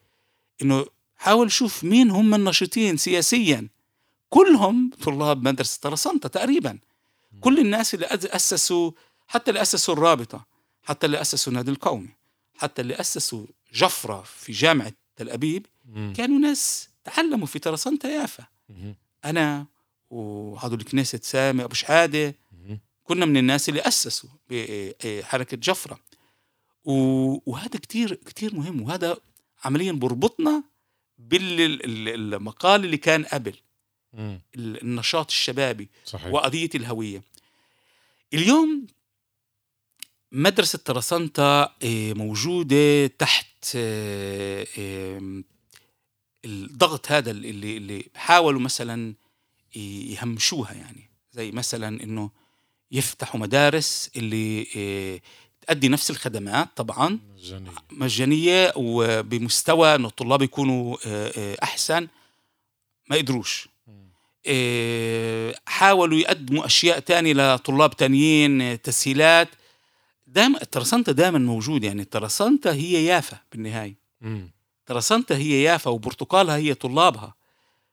إنه 0.61 0.85
حاول 1.15 1.51
شوف 1.51 1.83
مين 1.83 2.11
هم 2.11 2.35
الناشطين 2.35 2.97
سياسيا. 2.97 3.67
كلهم 4.29 4.91
طلاب 5.03 5.47
مدرسة 5.47 5.79
ترسنطة 5.81 6.29
تقريبا. 6.29 6.79
كل 7.41 7.59
الناس 7.59 7.93
اللي 7.93 8.05
أسسوا 8.11 8.91
حتى 9.27 9.51
اللي 9.51 9.61
أسسوا 9.61 9.93
الرابطة 9.93 10.45
حتى 10.83 11.05
اللي 11.05 11.21
أسسوا 11.21 11.53
النادي 11.53 11.71
القومي 11.71 12.09
حتى 12.57 12.81
اللي 12.81 12.99
أسسوا 12.99 13.45
جفرة 13.73 14.21
في 14.21 14.51
جامعة 14.51 14.93
تل 15.15 15.29
أبيب 15.29 15.65
كانوا 16.15 16.39
ناس 16.39 16.89
تعلموا 17.03 17.47
في 17.47 17.59
ترسنطة 17.59 18.09
يافا 18.09 18.45
أنا 19.25 19.65
وعضو 20.09 20.75
الكنيسة 20.75 21.19
سامي 21.23 21.63
أبو 21.63 21.73
شحادة 21.73 22.35
كنا 23.03 23.25
من 23.25 23.37
الناس 23.37 23.69
اللي 23.69 23.81
أسسوا 23.81 24.29
حركة 25.21 25.57
جفرة. 25.57 25.99
وهذا 26.85 27.79
كتير 27.79 28.13
كتير 28.13 28.55
مهم 28.55 28.81
وهذا 28.81 29.17
عمليا 29.65 29.91
بربطنا 29.91 30.63
بالمقال 31.17 32.85
اللي 32.85 32.97
كان 32.97 33.23
قبل 33.23 33.55
النشاط 34.55 35.27
الشبابي 35.27 35.89
صحيح. 36.05 36.33
وقضية 36.33 36.69
الهوية. 36.75 37.21
اليوم 38.33 38.87
مدرسة 40.35 40.79
ترسنتا 40.85 41.75
آه، 41.83 42.13
موجودة 42.13 43.07
تحت 43.07 43.75
آه، 43.75 44.65
الضغط 46.45 47.11
هذا 47.11 47.31
اللي 47.31 47.77
اللي 47.77 48.05
حاولوا 48.15 48.59
مثلا 48.59 49.13
يهمشوها 49.75 50.73
يعني. 50.73 51.09
زي 51.31 51.51
مثلا 51.51 52.03
إنه 52.03 52.31
يفتحوا 52.91 53.39
مدارس 53.39 54.11
اللي 54.15 54.67
آه، 54.77 55.19
تأدي 55.67 55.89
نفس 55.89 56.09
الخدمات 56.09 56.69
طبعا 56.75 57.19
مجانية. 57.35 57.71
مجانية 57.91 58.73
وبمستوى 58.75 59.95
إنه 59.95 60.07
الطلاب 60.07 60.41
يكونوا 60.41 60.97
آه، 61.05 61.31
آه، 61.37 61.57
أحسن. 61.63 62.07
ما 63.09 63.15
قدروش 63.15 63.67
حاولوا 65.67 66.17
يقدموا 66.17 66.65
أشياء 66.65 66.99
تانية 66.99 67.33
لطلاب 67.33 67.95
تانيين 67.95 68.81
تسهيلات. 68.81 69.49
دائما 70.35 70.61
الترسنتا 70.61 71.11
دائما 71.11 71.39
موجود 71.39 71.83
يعني 71.83 72.01
الترسنتا 72.01 72.73
هي 72.73 73.05
يافا 73.05 73.39
بالنهاية. 73.51 73.95
ترسنتا 74.85 75.37
هي 75.37 75.63
يافا 75.63 75.91
وبرتقالها 75.91 76.55
هي 76.55 76.73
طلابها. 76.73 77.35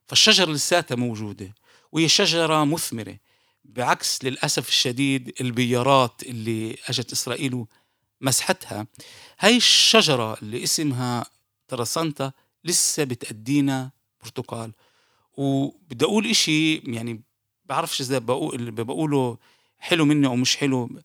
فالشجرة 0.06 0.52
لساتها 0.52 0.94
موجودة 0.94 1.54
وهي 1.92 2.08
شجرة 2.08 2.64
مثمرة. 2.64 3.16
بعكس 3.64 4.24
للأسف 4.24 4.68
الشديد 4.68 5.32
البيارات 5.40 6.22
اللي 6.22 6.76
أجت 6.88 7.12
إسرائيل 7.12 7.64
مسحتها 8.20 8.86
هاي 9.38 9.56
الشجرة 9.56 10.36
اللي 10.42 10.62
اسمها 10.62 11.26
ترسنتا 11.68 12.32
لسه 12.64 13.04
بتأدينا 13.04 13.90
برتقال. 14.22 14.72
وبدي 15.36 16.04
أقول 16.04 16.26
إشي 16.26 16.74
يعني 16.76 17.22
بعرفش 17.64 18.00
إذا 18.00 18.18
بقول 18.18 18.70
بقوله 18.70 19.38
حلو 19.78 20.04
مني 20.04 20.26
أو 20.26 20.36
مش 20.36 20.56
حلو. 20.56 21.02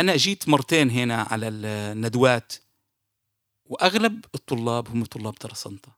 أنا 0.00 0.16
جيت 0.16 0.48
مرتين 0.48 0.90
هنا 0.90 1.22
على 1.22 1.48
الندوات 1.48 2.52
وأغلب 3.64 4.24
الطلاب 4.34 4.88
هم 4.88 5.04
طلاب 5.04 5.34
ترسنتا 5.34 5.92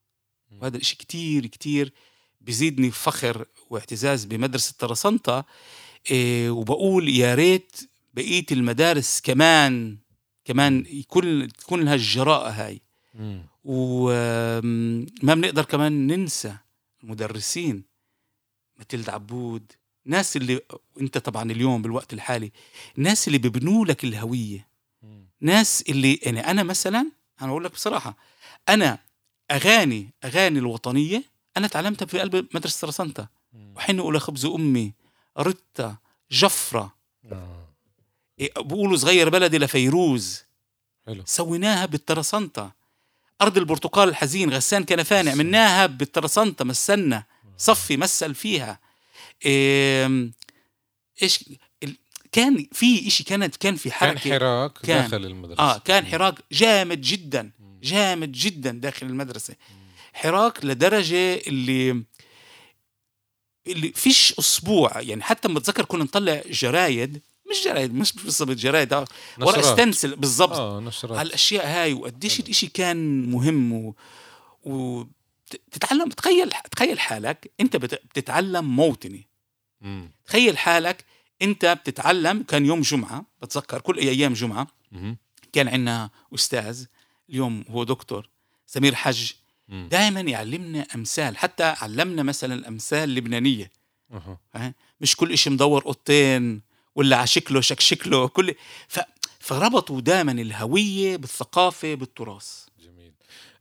وهذا 0.51 0.77
الإشي 0.77 0.97
كتير 0.97 1.47
كتير 1.47 1.93
بيزيدني 2.41 2.91
فخر 2.91 3.47
واعتزاز 3.71 4.25
بمدرسة 4.25 4.75
ترسنطة 4.79 5.45
إيه 6.11 6.51
وبقول 6.51 7.09
يا 7.09 7.35
ريت 7.35 7.77
بقية 8.15 8.47
المدارس 8.53 9.21
كمان 9.21 9.99
كمان 10.45 10.87
يكون 10.89 11.49
تكون 11.49 11.85
لها 11.85 11.95
الجراءة 11.95 12.51
هاي. 12.51 12.81
وما 13.65 15.35
بنقدر 15.35 15.65
كمان 15.65 16.07
ننسى 16.07 16.57
المدرسين. 17.05 17.85
متلد 18.81 19.11
عبود 19.11 19.73
ناس 20.05 20.37
اللي 20.37 20.61
انت 21.01 21.19
طبعا 21.19 21.51
اليوم 21.51 21.83
بالوقت 21.83 22.13
الحالي 22.13 22.53
ناس 22.97 23.29
اللي 23.29 23.39
ببنوا 23.39 23.87
لك 23.87 24.05
الهوية. 24.05 24.69
ناس 25.41 25.85
اللي 25.89 26.15
يعني 26.15 26.41
أنا 26.51 26.63
مثلا 26.63 27.11
أنا 27.43 27.51
أقول 27.51 27.65
لك 27.65 27.73
بصراحة 27.73 28.17
أنا 28.69 28.99
أغاني 29.51 30.11
أغاني 30.25 30.59
الوطنية 30.59 31.25
أنا 31.57 31.67
تعلمتها 31.67 32.07
في 32.07 32.21
قلب 32.21 32.47
مدرسة 32.55 32.89
رسنتا 32.89 33.27
وحين 33.77 33.99
أقول 33.99 34.21
خبز 34.21 34.45
أمي 34.45 34.93
رتا 35.39 35.97
جفرة. 36.31 36.95
آه. 37.33 37.69
إيه، 38.41 38.53
بقولوا 38.57 38.97
صغير 38.97 39.29
بلدي 39.29 39.59
لفيروز. 39.59 40.43
حلو. 41.07 41.23
سويناها 41.27 41.87
بالترسنتا 41.87 42.73
أرض 43.43 43.59
البرتقال 43.59 44.09
الحزين 44.09 44.51
غسان 44.51 44.85
كنفاني 44.85 45.31
عملناها 45.31 45.87
بالترسنتا 45.87 46.65
مسنا. 46.65 47.25
صفي 47.59 47.97
مثل 47.97 48.35
فيها. 48.35 48.81
إيش 49.47 51.45
كان 52.33 52.67
في 52.73 53.11
شيء 53.11 53.27
كانت 53.27 53.57
كان 53.57 53.77
في 53.77 53.93
حركة 53.93 54.31
كان 54.31 54.41
حراك 54.41 54.73
كان 54.79 55.03
داخل 55.03 55.25
المدرسة. 55.25 55.63
آه 55.63 55.79
كان 55.79 56.07
حراك 56.07 56.35
جامد 56.53 57.01
جدا 57.01 57.51
جامد 57.83 58.33
جدا 58.33 58.71
داخل 58.71 59.07
المدرسة. 59.07 59.55
حراك 60.13 60.65
لدرجة 60.65 61.35
اللي 61.35 62.05
اللي 63.67 63.93
فيش 63.93 64.35
أسبوع 64.39 65.01
يعني 65.01 65.23
حتى 65.23 65.49
بتذكر 65.49 65.85
كنا 65.85 66.05
نطلع 66.05 66.43
جرايد 66.51 67.23
مش 67.51 67.65
جرايد 67.65 67.95
مش 67.95 68.13
بالضبط 68.13 68.57
جرايد 68.57 68.95
ورق 68.95 69.59
استنسل 69.59 70.17
بالضبط. 70.17 70.57
آه 70.57 70.81
نشرات. 70.81 71.19
على 71.19 71.27
الأشياء 71.27 71.67
هاي 71.67 71.93
وقديش 71.93 72.41
الإشي 72.41 72.67
كان 72.67 73.31
مهم 73.31 73.73
و... 73.73 73.95
و... 74.65 75.05
تتعلم 75.71 76.09
تخيل 76.09 76.51
تخيل 76.71 77.01
حالك 77.01 77.51
أنت 77.61 77.77
بتتعلم 77.77 78.77
موطني 78.77 79.32
مم. 79.83 80.11
تخيل 80.27 80.59
حالك 80.59 81.05
انت 81.43 81.67
بتتعلم 81.67 82.43
كان 82.43 82.67
يوم 82.67 82.81
جمعة 82.81 83.25
بتذكر 83.43 83.81
كل 83.81 83.99
أيام 83.99 84.33
جمعة 84.33 84.67
مم. 84.93 85.17
كان 85.53 85.69
عندنا 85.69 86.11
أستاذ 86.35 86.85
اليوم 87.31 87.65
هو 87.71 87.85
دكتور 87.85 88.29
سمير 88.67 88.95
حج. 88.95 89.33
دائما 89.69 90.21
يعلمنا 90.21 90.87
أمثال 90.95 91.37
حتى 91.37 91.65
علمنا 91.65 92.23
مثلا 92.23 92.55
الامثال 92.55 92.99
اللبنانيه 93.09 93.73
أها. 94.13 94.39
ها؟ 94.55 94.75
مش 95.01 95.17
كل 95.17 95.39
شيء 95.39 95.53
مدور 95.53 95.83
قطين 95.83 96.63
ولا 96.95 97.17
على 97.17 97.27
شكله 97.27 97.61
شك 97.61 97.81
شكله 97.81 98.29
كل 98.29 98.55
ف... 98.89 99.01
فربطوا 99.41 100.01
دائما 100.01 100.33
الهوية 100.33 101.17
بالثقافة 101.17 101.95
بالتراث 101.95 102.65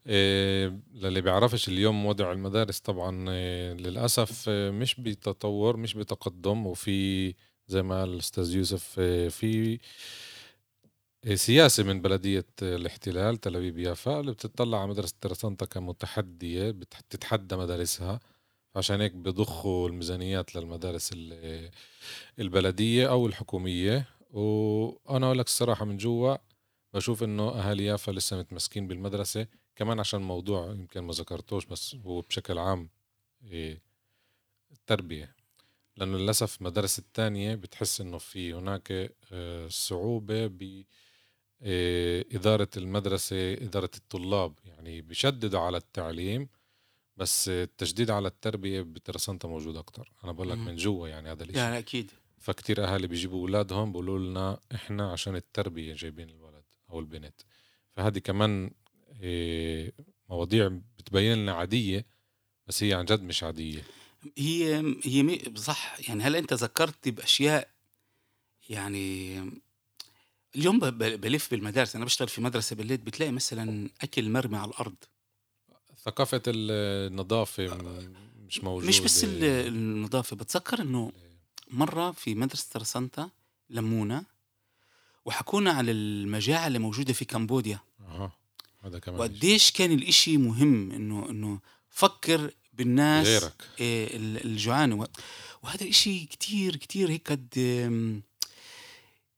للي 0.06 1.22
بيعرفش 1.22 1.68
اليوم 1.68 2.06
وضع 2.06 2.32
المدارس 2.32 2.80
طبعا 2.80 3.30
إيه 3.30 3.74
للأسف 3.74 4.50
إيه 4.50 4.72
مش 4.72 4.96
بتطور 5.02 5.78
مش 5.78 5.94
بتقدم. 5.94 6.66
وفي 6.68 7.34
زي 7.68 7.82
ما 7.84 8.00
قال 8.00 8.14
الأستاذ 8.14 8.56
يوسف 8.56 9.00
إيه 9.00 9.30
في 9.30 9.80
إيه 11.26 11.36
سياسة 11.36 11.84
من 11.84 12.02
بلدية 12.02 12.46
الاحتلال 12.62 13.38
تل 13.38 13.56
أبيب 13.56 13.78
يافا 13.80 14.20
اللي 14.20 14.32
بتطلع 14.32 14.80
على 14.82 14.90
مدرسة 14.90 15.16
ترسانتا 15.22 15.66
كمتحدية 15.66 16.72
بتتحدى 16.72 17.56
مدارسها. 17.56 18.20
عشان 18.76 19.02
هيك 19.02 19.12
بضخوا 19.14 19.90
الميزانيات 19.90 20.56
للمدارس 20.56 21.10
ال- 21.14 21.72
البلدية 22.40 23.10
أو 23.10 23.28
الحكومية. 23.28 24.08
وأنا 24.32 25.26
أقول 25.26 25.38
لك 25.40 25.46
الصراحة 25.46 25.86
من 25.86 25.98
جوا 25.98 26.36
بشوف 26.94 27.24
إنه 27.24 27.50
أهالي 27.50 27.86
يافا 27.86 28.12
لسه 28.12 28.38
متمسكين 28.40 28.88
بالمدرسة. 28.88 29.48
كمان 29.76 30.00
عشان 30.00 30.22
موضوع 30.22 30.72
يمكن 30.72 31.02
ما 31.02 31.14
ذكرتوش 31.14 31.66
بس 31.66 31.96
هو 31.96 32.22
بشكل 32.22 32.58
عام 32.58 32.90
إيه 33.44 33.82
التربية 34.72 35.36
لأنه 35.98 36.18
للأسف 36.18 36.58
المدارس 36.62 37.00
الثانية 37.00 37.56
بتحس 37.56 38.02
إنه 38.02 38.18
في 38.18 38.54
هناك 38.54 39.14
آه، 39.32 39.68
صعوبة 39.68 40.48
ب 40.48 40.84
آه، 41.64 42.26
إدارة 42.32 42.68
المدرسة 42.78 43.54
إدارة 43.54 43.90
الطلاب. 43.98 44.54
يعني 44.66 45.02
بيشددوا 45.02 45.60
على 45.60 45.78
التعليم 45.78 46.50
بس 47.18 47.50
التشديد 47.50 48.12
على 48.12 48.28
التربية 48.28 48.82
بترسانتا 48.82 49.48
موجود 49.48 49.76
أكتر. 49.78 50.12
أنا 50.24 50.32
بقول 50.32 50.50
لك. 50.50 50.58
من 50.58 50.76
جوا 50.76 51.08
يعني 51.08 51.32
هذا 51.32 51.44
الإشي. 51.44 51.58
لا 51.60 51.72
لا 51.72 51.80
أكيد. 51.80 52.12
فكتير 52.40 52.84
أهالي 52.84 53.08
بيجيبوا 53.08 53.42
أولادهم 53.42 53.92
بيقولوا 53.92 54.20
لنا 54.20 54.60
إحنا 54.76 55.12
عشان 55.12 55.36
التربية 55.36 55.94
جايبين 55.94 56.30
الولد 56.30 56.64
أو 56.90 57.00
البنت. 57.00 57.42
فهذه 57.90 58.20
كمان 58.20 58.64
إيه، 58.64 58.72
مواضيع 60.30 60.68
بتبين 60.98 61.38
لنا 61.38 61.54
عادية 61.54 62.06
بس 62.68 62.84
هي 62.84 62.94
عن 62.94 63.06
جد 63.06 63.22
مش 63.22 63.44
عادية. 63.44 63.84
هي 64.38 64.96
هي 65.04 65.42
صح. 65.56 66.10
يعني 66.10 66.24
هل 66.24 66.36
أنت 66.36 66.54
ذكرت 66.54 67.10
بأشياء 67.10 67.70
يعني 68.70 69.36
اليوم 70.56 70.80
بلف 71.00 71.52
بالمدارس. 71.52 71.96
أنا 71.96 72.06
بشتغل 72.06 72.28
في 72.28 72.42
مدرسة 72.42 72.76
بالليل 72.76 72.98
بتلاقي 72.98 73.32
مثلا 73.32 73.90
أكل 74.02 74.30
مرمي 74.30 74.58
على 74.58 74.72
الأرض. 74.72 74.96
ثقافة 76.04 76.42
النظافة 76.48 77.68
م- 77.68 78.14
مش 78.48 78.64
موجودة. 78.64 78.88
مش 78.88 79.00
بس 79.00 79.24
ال- 79.24 79.44
النظافة. 79.44 80.36
بتذكر 80.36 80.82
إنه 80.82 81.12
مرة 81.68 82.12
في 82.12 82.36
مدرسة 82.36 82.68
ترسانتا 82.72 83.30
لمونا 83.70 84.24
وحكونا 85.26 85.72
على 85.72 85.92
المجاعة 85.92 86.68
اللي 86.68 86.80
موجودة 86.80 87.14
في 87.14 87.26
كمبوديا. 87.26 87.80
أها. 88.02 88.32
هذا 88.84 89.00
كمان 89.00 89.20
وقديش 89.20 89.72
كان 89.72 89.92
الإشي 89.92 90.38
مهم 90.38 90.92
إنه 90.92 91.30
إنه 91.30 91.60
فكر 91.90 92.52
بالناس 92.74 93.28
غيرك. 93.28 93.54
إيه، 93.80 94.18
ال- 94.18 94.46
الجوعان. 94.46 95.08
وهذا 95.64 95.90
إشي 95.90 96.26
كتير 96.26 96.76
كتير 96.76 97.10
هيك 97.10 97.32
قد 97.32 97.48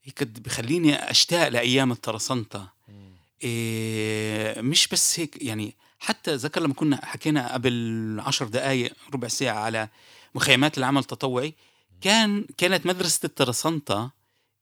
هيك 0.03 0.19
قد 0.19 0.43
بخليني 0.43 0.95
أشتاق 1.11 1.47
لأيام 1.47 1.91
الترسنتا 1.91 2.67
مم. 2.87 3.11
إيه، 3.43 4.61
مش 4.61 4.87
بس 4.87 5.19
هيك 5.19 5.37
يعني 5.41 5.75
حتى 5.99 6.35
ذكر 6.35 6.61
لما 6.61 6.73
كنا 6.73 7.05
حكينا 7.05 7.53
قبل 7.53 8.19
عشر 8.25 8.45
دقائق 8.47 8.93
ربع 9.13 9.27
ساعة 9.27 9.59
على 9.59 9.89
مخيمات 10.35 10.77
العمل 10.77 10.99
التطوعي 11.01 11.53
كان 12.01 12.45
كانت 12.57 12.85
مدرسة 12.85 13.19
الترسنتا 13.23 14.09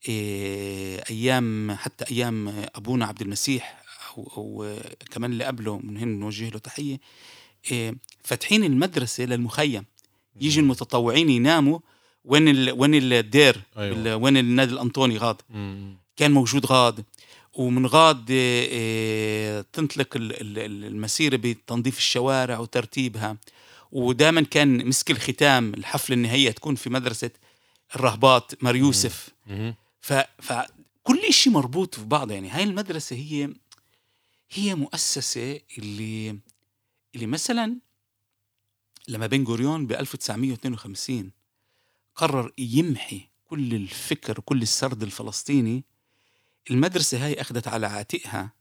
إيه، 0.07 1.03
أيام 1.09 1.71
حتى 1.75 2.05
أيام 2.11 2.47
أبونا 2.75 3.05
عبد 3.05 3.21
المسيح 3.21 3.80
أو, 4.17 4.31
أو 4.37 4.77
كمان 5.11 5.31
اللي 5.31 5.43
قبله 5.43 5.77
من 5.77 5.97
هنا 5.97 6.15
نوجه 6.19 6.49
له 6.49 6.59
تحية 6.59 6.99
إيه، 7.71 7.95
فاتحين 8.23 8.63
المدرسة 8.63 9.23
للمخيم 9.25 9.85
يجي. 10.41 10.59
المتطوعين 10.59 11.29
يناموا 11.29 11.79
وين 12.25 12.47
ال... 12.47 12.71
وين 12.71 12.95
الدير 12.95 13.61
أيوة. 13.77 13.95
بال- 13.95 14.13
وين 14.13 14.37
النادي 14.37 14.73
الأنطوني 14.73 15.17
غاد 15.17 15.41
مم. 15.49 15.97
كان 16.17 16.31
موجود 16.31 16.65
غاد 16.65 17.03
ومن 17.53 17.85
غاد 17.85 18.25
آه، 18.31 18.67
آه، 18.71 19.65
تنطلق 19.73 20.15
ال- 20.17 20.41
ال- 20.41 20.59
ال- 20.59 20.85
المسيرة 20.85 21.35
بتنظيف 21.37 21.97
الشوارع 21.97 22.59
وترتيبها 22.59 23.37
ودائما 23.91 24.41
كان 24.41 24.87
مسك 24.87 25.11
الختام 25.11 25.73
الحفل 25.73 26.13
النهائية 26.13 26.51
تكون 26.51 26.75
في 26.75 26.89
مدرسة 26.89 27.29
الرهبات 27.95 28.63
مار 28.63 28.75
يوسف. 28.75 29.29
ف... 30.01 30.13
فكل 30.41 31.21
شيء 31.33 31.53
مربوط 31.53 31.95
في 31.95 32.05
بعضه 32.05 32.33
يعني 32.33 32.49
هاي 32.49 32.63
المدرسة 32.63 33.15
هي 33.15 33.49
هي 34.51 34.75
مؤسسة 34.75 35.59
اللي 35.77 36.39
اللي 37.15 37.27
مثلا 37.27 37.79
لما 39.07 39.27
بن 39.27 39.43
غوريون 39.43 39.87
ب 39.87 39.91
1952 39.91 41.31
قرر 42.15 42.53
يمحي 42.57 43.29
كل 43.43 43.73
الفكر 43.73 44.39
وكل 44.39 44.61
السرد 44.61 45.03
الفلسطيني 45.03 45.83
المدرسة 46.71 47.25
هاي 47.25 47.41
أخذت 47.41 47.67
على 47.67 47.87
عاتقها. 47.87 48.53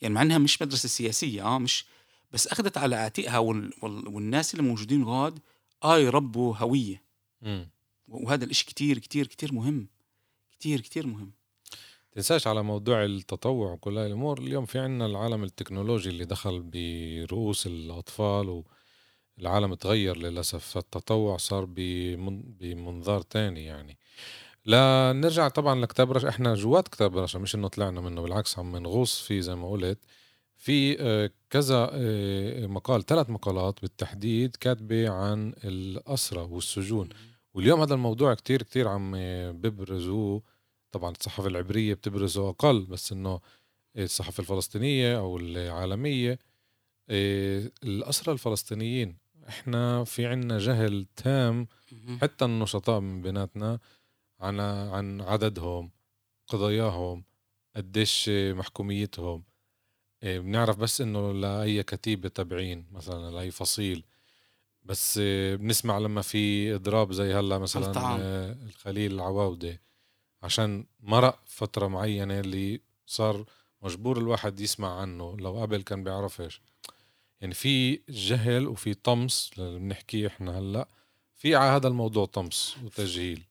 يعني 0.00 0.14
مع 0.14 0.22
أنها 0.22 0.38
مش 0.38 0.62
مدرسة 0.62 0.88
سياسية 0.88 1.42
آه 1.42 1.58
مش 1.58 1.84
بس 2.32 2.46
أخذت 2.48 2.78
على 2.78 2.96
عاتقها 2.96 3.38
وال... 3.38 3.72
وال... 3.82 4.08
والناس 4.08 4.54
اللي 4.54 4.68
موجودين 4.68 5.04
غاد 5.04 5.38
آه 5.84 5.98
يربوا 5.98 6.56
هوية. 6.56 7.02
مم. 7.42 7.70
وهذا 8.08 8.44
الإشي 8.44 8.64
كتير 8.64 8.98
كتير 8.98 9.26
كتير 9.26 9.52
مهم. 9.52 9.88
كتير 10.52 10.80
كتير 10.80 11.06
مهم. 11.06 11.32
تنساش 12.14 12.46
على 12.46 12.62
موضوع 12.62 13.04
التطوع 13.04 13.72
وكل 13.72 13.98
هاي 13.98 14.06
الأمور. 14.06 14.38
اليوم 14.38 14.64
في 14.66 14.78
عنا 14.78 15.06
العالم 15.06 15.44
التكنولوجي 15.44 16.08
اللي 16.10 16.24
دخل 16.24 16.62
برؤوس 16.62 17.66
الأطفال 17.66 18.62
والعالم 19.38 19.74
تغير 19.74 20.16
للأسف. 20.16 20.64
فالتطوع 20.64 21.36
صار 21.36 21.64
بمن- 21.64 22.42
بمنظار 22.42 23.20
تاني 23.20 23.64
يعني. 23.64 23.98
لا 24.66 25.12
نرجع 25.12 25.48
طبعا 25.48 25.80
لكتاب 25.80 26.12
رشا 26.12 26.28
إحنا 26.28 26.54
جوات 26.54 26.88
كتاب 26.88 27.18
رشا 27.18 27.38
مش 27.38 27.54
إنه 27.54 27.68
طلعنا 27.68 28.00
منه 28.00 28.22
بالعكس 28.22 28.58
عم 28.58 28.76
نغوص 28.76 29.20
فيه 29.20 29.40
زي 29.40 29.54
ما 29.54 29.70
قلت. 29.70 29.98
في 30.56 30.96
آه، 31.00 31.30
كذا 31.50 31.90
آه، 31.92 32.66
مقال 32.66 33.06
ثلاث 33.06 33.30
مقالات 33.30 33.80
بالتحديد 33.82 34.56
كاتبة 34.56 35.08
عن 35.10 35.54
الاسرى 35.64 36.40
والسجون. 36.50 37.08
واليوم 37.54 37.80
هذا 37.80 37.94
الموضوع 37.94 38.34
كتير 38.34 38.62
كتير 38.62 38.88
عم 38.88 39.12
ببرزوه 39.60 40.42
طبعا 40.94 41.10
الصحافة 41.10 41.48
العبرية 41.48 41.94
بتبرزه 41.94 42.48
أقل 42.48 42.84
بس 42.84 43.12
إنه 43.12 43.40
الصحافة 43.96 44.40
الفلسطينية 44.40 45.18
أو 45.18 45.36
العالمية 45.38 46.38
إيه، 47.10 47.72
الأسرى 47.84 48.32
الفلسطينيين 48.32 49.16
إحنا 49.48 50.04
في 50.04 50.26
عنا 50.26 50.58
جهل 50.58 51.06
تام. 51.16 51.66
حتى 52.22 52.44
النشطاء 52.44 53.00
من 53.00 53.22
بيناتنا 53.22 53.78
عن 54.40 54.60
عن 54.60 55.20
عددهم 55.20 55.90
قضاياهم 56.46 57.24
قديش 57.76 58.30
محكوميتهم 58.32 59.44
إيه، 60.22 60.38
بنعرف 60.40 60.76
بس 60.78 61.00
إنه 61.00 61.32
لأي 61.32 61.82
كتيبه 61.82 62.28
تابعين 62.28 62.86
مثلا 62.92 63.30
لأي 63.30 63.50
فصيل 63.50 64.04
بس 64.82 65.18
إيه، 65.18 65.56
بنسمع 65.56 65.98
لما 65.98 66.22
في 66.22 66.74
إضراب 66.74 67.12
زي 67.12 67.34
هلأ 67.34 67.58
مثلا 67.58 67.86
الطعام. 67.86 68.20
آه، 68.22 68.52
الخليل 68.52 69.12
العواودة 69.14 69.80
عشان 70.44 70.84
مرق 71.00 71.38
فترة 71.46 71.86
معينة 71.86 72.40
اللي 72.40 72.80
صار 73.06 73.44
مجبور 73.82 74.18
الواحد 74.18 74.60
يسمع 74.60 75.00
عنه 75.00 75.36
لو 75.36 75.60
قبل 75.60 75.82
كان 75.82 76.04
بيعرفش 76.04 76.60
يعني 77.40 77.54
في 77.54 78.00
جهل 78.08 78.66
وفي 78.66 78.94
طمس 78.94 79.50
اللي 79.58 79.78
بنحكيه 79.78 80.26
إحنا 80.26 80.58
هلأ. 80.58 80.88
في 81.34 81.54
على 81.54 81.70
هذا 81.76 81.88
الموضوع 81.88 82.26
طمس 82.26 82.76
وتجهيل. 82.84 83.42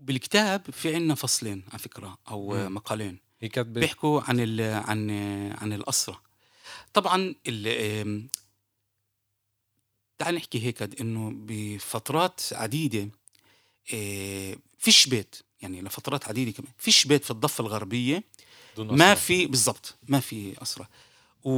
بالكتاب 0.00 0.70
في 0.70 0.94
عنا 0.94 1.14
فصلين 1.14 1.62
على 1.68 1.78
فكرة 1.78 2.18
أو 2.28 2.50
مم. 2.54 2.74
مقالين. 2.74 3.18
هي 3.40 3.48
كاتبه 3.48 3.80
بيحكوا 3.80 4.20
عن 4.20 4.40
ال 4.40 4.60
عن 4.60 5.10
عن 5.50 5.72
الأسرة. 5.72 6.22
طبعا 6.92 7.34
ال 7.46 8.28
تعال 10.18 10.34
نحكي 10.34 10.66
هيك 10.66 11.00
إنه 11.00 11.30
بفترات 11.34 12.40
عديدة 12.52 13.08
آه، 13.94 14.56
فيش 14.78 15.08
بيت. 15.08 15.36
يعني 15.62 15.82
لفترات 15.82 16.28
عديدة 16.28 16.50
كمان 16.50 16.72
فيش 16.78 17.04
بيت 17.06 17.24
في 17.24 17.30
الضفة 17.30 17.62
الغربية 17.62 18.24
دون 18.76 18.96
ما. 18.96 19.14
في 19.14 19.46
بالضبط 19.46 19.94
ما 20.08 20.20
في 20.20 20.62
أسرة 20.62 20.88
و... 21.44 21.54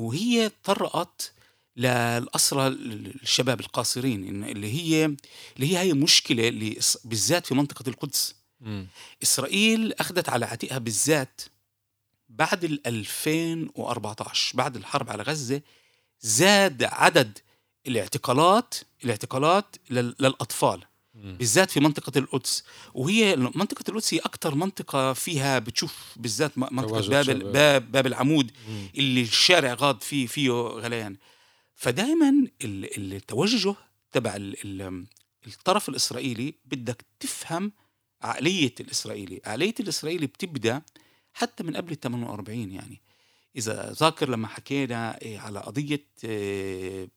وهي 0.00 0.50
طرقت 0.64 1.32
للأسرى 1.76 2.66
الشباب 2.68 3.60
القاصرين 3.60 4.44
اللي 4.44 4.72
هي 4.72 5.04
اللي 5.56 5.72
هي 5.72 5.78
هي 5.78 5.92
مشكلة 5.92 6.48
اللي 6.48 6.78
بالذات 7.04 7.46
في 7.46 7.54
منطقة 7.54 7.88
القدس 7.88 8.34
مم. 8.60 8.86
إسرائيل 9.22 9.92
أخذت 9.92 10.28
على 10.28 10.46
عاتقها 10.46 10.78
بالذات 10.78 11.40
بعد 12.28 12.64
ال 12.64 12.86
2014 12.86 14.56
بعد 14.56 14.76
الحرب 14.76 15.10
على 15.10 15.22
غزة 15.22 15.60
زاد 16.20 16.82
عدد 16.82 17.38
الاعتقالات 17.86 18.74
الاعتقالات 19.04 19.76
لل- 19.90 20.14
للأطفال. 20.20 20.84
بالذات 21.16 21.70
في 21.70 21.80
منطقة 21.80 22.18
القدس 22.18 22.64
وهي 22.94 23.36
منطقة 23.36 23.84
القدس 23.88 24.14
هي 24.14 24.18
أكثر 24.18 24.54
منطقة 24.54 25.12
فيها 25.12 25.58
بتشوف 25.58 26.12
بالذات 26.16 26.58
منطقة 26.58 27.08
باب 27.08 27.22
شباب. 27.22 27.52
باب, 27.52 27.92
باب 27.92 28.06
العمود 28.06 28.52
مم. 28.68 28.88
اللي 28.98 29.22
الشارع 29.22 29.74
غاض 29.74 30.00
فيه 30.00 30.26
فيه 30.26 30.50
غليان 30.50 31.16
فدائما 31.74 32.28
ال- 32.62 33.14
التوجه 33.14 33.74
تبع 34.12 34.36
ال- 34.36 34.82
ال- 34.82 35.06
الطرف 35.46 35.88
الإسرائيلي 35.88 36.54
بدك 36.64 37.04
تفهم 37.20 37.72
عقلية 38.22 38.74
الإسرائيلي 38.80 39.40
عقلية 39.44 39.74
الإسرائيلي 39.80 40.26
بتبدأ 40.26 40.82
حتى 41.34 41.62
من 41.64 41.76
قبل 41.76 41.92
ال 41.92 42.00
48 42.00 42.70
يعني 42.70 43.00
إذا 43.56 43.92
ذاكر 43.92 44.28
لما 44.28 44.48
حكينا 44.48 45.22
إيه، 45.22 45.38
على 45.38 45.60
قضية 45.60 46.04
إيه، 46.24 47.08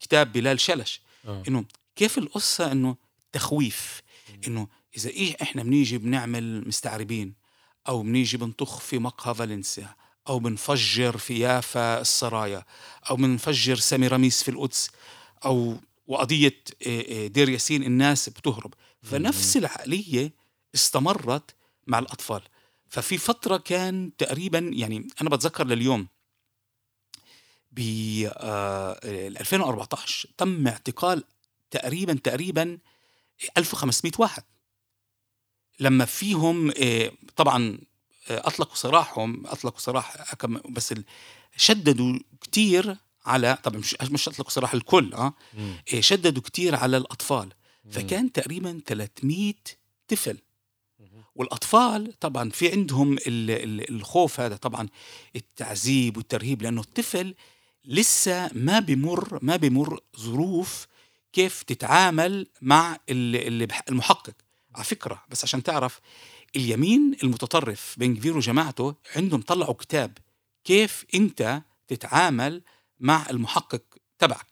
كتاب 0.00 0.32
بلال 0.32 0.60
شلش 0.60 1.00
آه. 1.24 1.42
إنه 1.48 1.64
كيف 1.96 2.18
القصة 2.18 2.72
إنه 2.72 2.96
تخويف 3.32 4.02
إنه 4.46 4.68
إذا 4.96 5.10
إيه 5.10 5.36
إحنا 5.42 5.62
بنيجي 5.62 5.98
بنعمل 5.98 6.68
مستعربين 6.68 7.34
أو 7.88 8.02
بنيجي 8.02 8.36
بنطخ 8.36 8.80
في 8.80 8.98
مقهى 8.98 9.34
فالنسيا 9.34 9.94
أو 10.28 10.38
بنفجر 10.38 11.16
في 11.16 11.38
يافا 11.38 12.00
السرايا 12.00 12.64
أو 13.10 13.16
بنفجر 13.16 13.76
ساميراميس 13.76 14.42
في 14.42 14.50
القدس 14.50 14.90
أو 15.44 15.76
وقضية 16.06 16.60
إيه، 16.82 17.00
إيه، 17.00 17.26
دير 17.26 17.48
ياسين 17.48 17.82
الناس 17.82 18.28
بتهرب. 18.28 18.74
فنفس 19.02 19.56
العقلية 19.56 20.32
استمرت 20.74 21.54
مع 21.86 21.98
الأطفال. 21.98 22.42
ففي 22.88 23.18
فترة 23.18 23.56
كان 23.56 24.10
تقريبا 24.18 24.58
يعني 24.58 25.08
أنا 25.20 25.30
بتذكر 25.30 25.66
لليوم 25.66 26.08
ب 27.72 27.80
آه، 28.36 29.00
2014 29.04 30.28
تم 30.36 30.68
اعتقال 30.68 31.24
تقريبا 31.70 32.14
تقريبا 32.24 32.78
1500 33.58 34.12
واحد 34.18 34.42
لما 35.80 36.04
فيهم 36.04 36.72
آه، 36.82 37.12
طبعا 37.36 37.78
آه، 38.30 38.46
أطلقوا 38.48 38.74
سراحهم 38.76 39.46
أطلقوا 39.46 39.80
سراح 39.80 40.34
كم- 40.34 40.60
بس 40.72 40.94
شددوا 41.56 42.18
كتير 42.40 42.96
على 43.26 43.58
طبعا 43.64 43.78
مش 43.78 43.96
مش 44.02 44.28
أطلقوا 44.28 44.50
سراح 44.50 44.74
الكل 44.74 45.14
آه 45.14 45.34
مم. 45.54 45.74
آه، 45.94 46.00
شددوا 46.00 46.42
كتير 46.42 46.74
على 46.76 46.96
الأطفال 46.96 47.48
فكان 47.90 48.32
تقريبا 48.32 48.80
300 48.86 49.54
طفل. 50.08 50.38
والأطفال 51.34 52.18
طبعا 52.20 52.50
في 52.50 52.72
عندهم 52.72 53.12
ال- 53.12 53.50
ال- 53.50 53.90
الخوف 53.90 54.40
هذا 54.40 54.56
طبعا 54.56 54.88
التعذيب 55.36 56.16
والترهيب 56.16 56.62
لأنه 56.62 56.80
الطفل 56.80 57.34
لسه 57.84 58.50
ما 58.52 58.78
بمر 58.80 59.38
ما 59.42 59.56
بمر 59.56 60.00
ظروف 60.18 60.86
كيف 61.32 61.62
تتعامل 61.62 62.46
مع 62.62 62.94
ال- 63.10 63.36
اللي 63.46 63.68
المحقق 63.88 64.34
على 64.74 64.84
فكرة 64.84 65.24
بس 65.28 65.44
عشان 65.44 65.62
تعرف 65.62 66.00
اليمين 66.56 67.16
المتطرف 67.22 67.94
بن 67.98 68.16
كفير 68.16 68.36
وجماعته 68.36 68.94
عندهم 69.16 69.42
طلعوا 69.42 69.74
كتاب 69.74 70.18
كيف 70.64 71.04
انت 71.14 71.62
تتعامل 71.88 72.62
مع 73.00 73.30
المحقق 73.30 73.82
تبعك 74.18 74.46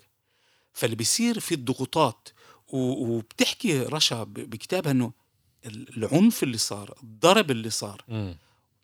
فاللي 0.73 0.97
بيصير 0.97 1.41
في 1.41 1.55
الضغوطات 1.55 2.29
وبتحكي 2.69 3.79
رشا 3.83 4.23
بكتابها 4.25 4.93
إنه 4.93 5.13
ال- 5.67 5.97
العنف 5.97 6.43
اللي 6.43 6.59
صار 6.59 6.95
الضرب 7.03 7.51
اللي 7.51 7.71
صار. 7.71 8.05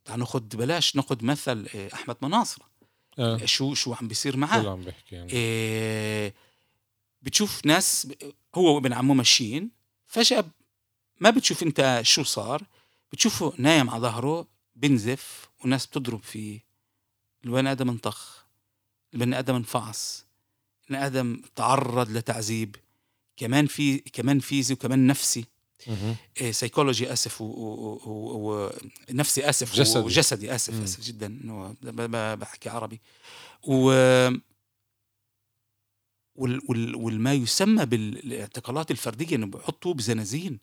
تعال 0.05 0.18
ناخذ 0.20 0.40
بلاش 0.40 0.97
ناخذ 0.97 1.24
مثل 1.24 1.66
إيه، 1.74 1.95
أحمد 1.95 2.16
مناصر 2.22 2.62
آه. 3.18 3.45
شو 3.47 3.74
شو 3.74 3.93
عم 3.95 4.09
بيصير 4.09 4.36
معاه 4.36 4.70
عم 4.70 4.80
بحكي 4.82 5.14
يعني. 5.14 5.32
إيه 5.32 6.34
بتشوف 7.22 7.66
ناس 7.66 8.08
هو 8.54 8.74
وابن 8.74 8.92
عمه 8.92 9.14
ماشيين 9.14 9.70
فجأة 10.06 10.44
ما 11.20 11.30
بتشوف 11.30 11.62
انت 11.62 12.00
شو 12.04 12.22
صار 12.22 12.62
بتشوفه 13.12 13.52
نايم 13.58 13.90
على 13.90 14.02
ظهره 14.02 14.46
بنزف 14.76 15.48
وناس 15.64 15.86
بتضرب 15.86 16.22
فيه 16.22 16.60
البني 17.44 17.72
آدم 17.72 17.88
انطخ 17.88 18.44
البني 19.14 19.38
آدم 19.38 19.54
انفعص 19.54 20.24
البني 20.90 21.06
آدم 21.06 21.42
تعرض 21.56 22.10
لتعذيب 22.10 22.76
كمان 23.36 23.66
في 23.66 23.98
كمان 23.98 24.40
فيزي 24.40 24.74
وكمان 24.74 25.06
نفسي 25.06 25.44
مهم. 25.86 26.16
إيه 26.40 26.52
سيكولوجي 26.52 27.12
آسف 27.12 27.40
و- 27.40 27.44
و- 27.44 28.00
و- 28.06 28.52
و- 28.66 28.72
نفسي 29.10 29.48
آسف 29.48 29.74
جسدي. 29.74 29.98
وجسدي 29.98 30.54
آسف. 30.54 30.82
آسف 30.82 31.00
جدا 31.00 31.26
إنه 31.26 31.74
بحكي 32.34 32.68
عربي 32.68 33.00
و 33.62 33.90
والما 36.35 37.33
يسمى 37.33 37.87
بالاعتقالات 37.87 38.91
الفردية 38.91 39.37
انه 39.37 39.47
بحطوه 39.47 39.95
بزنازين. 39.95 40.59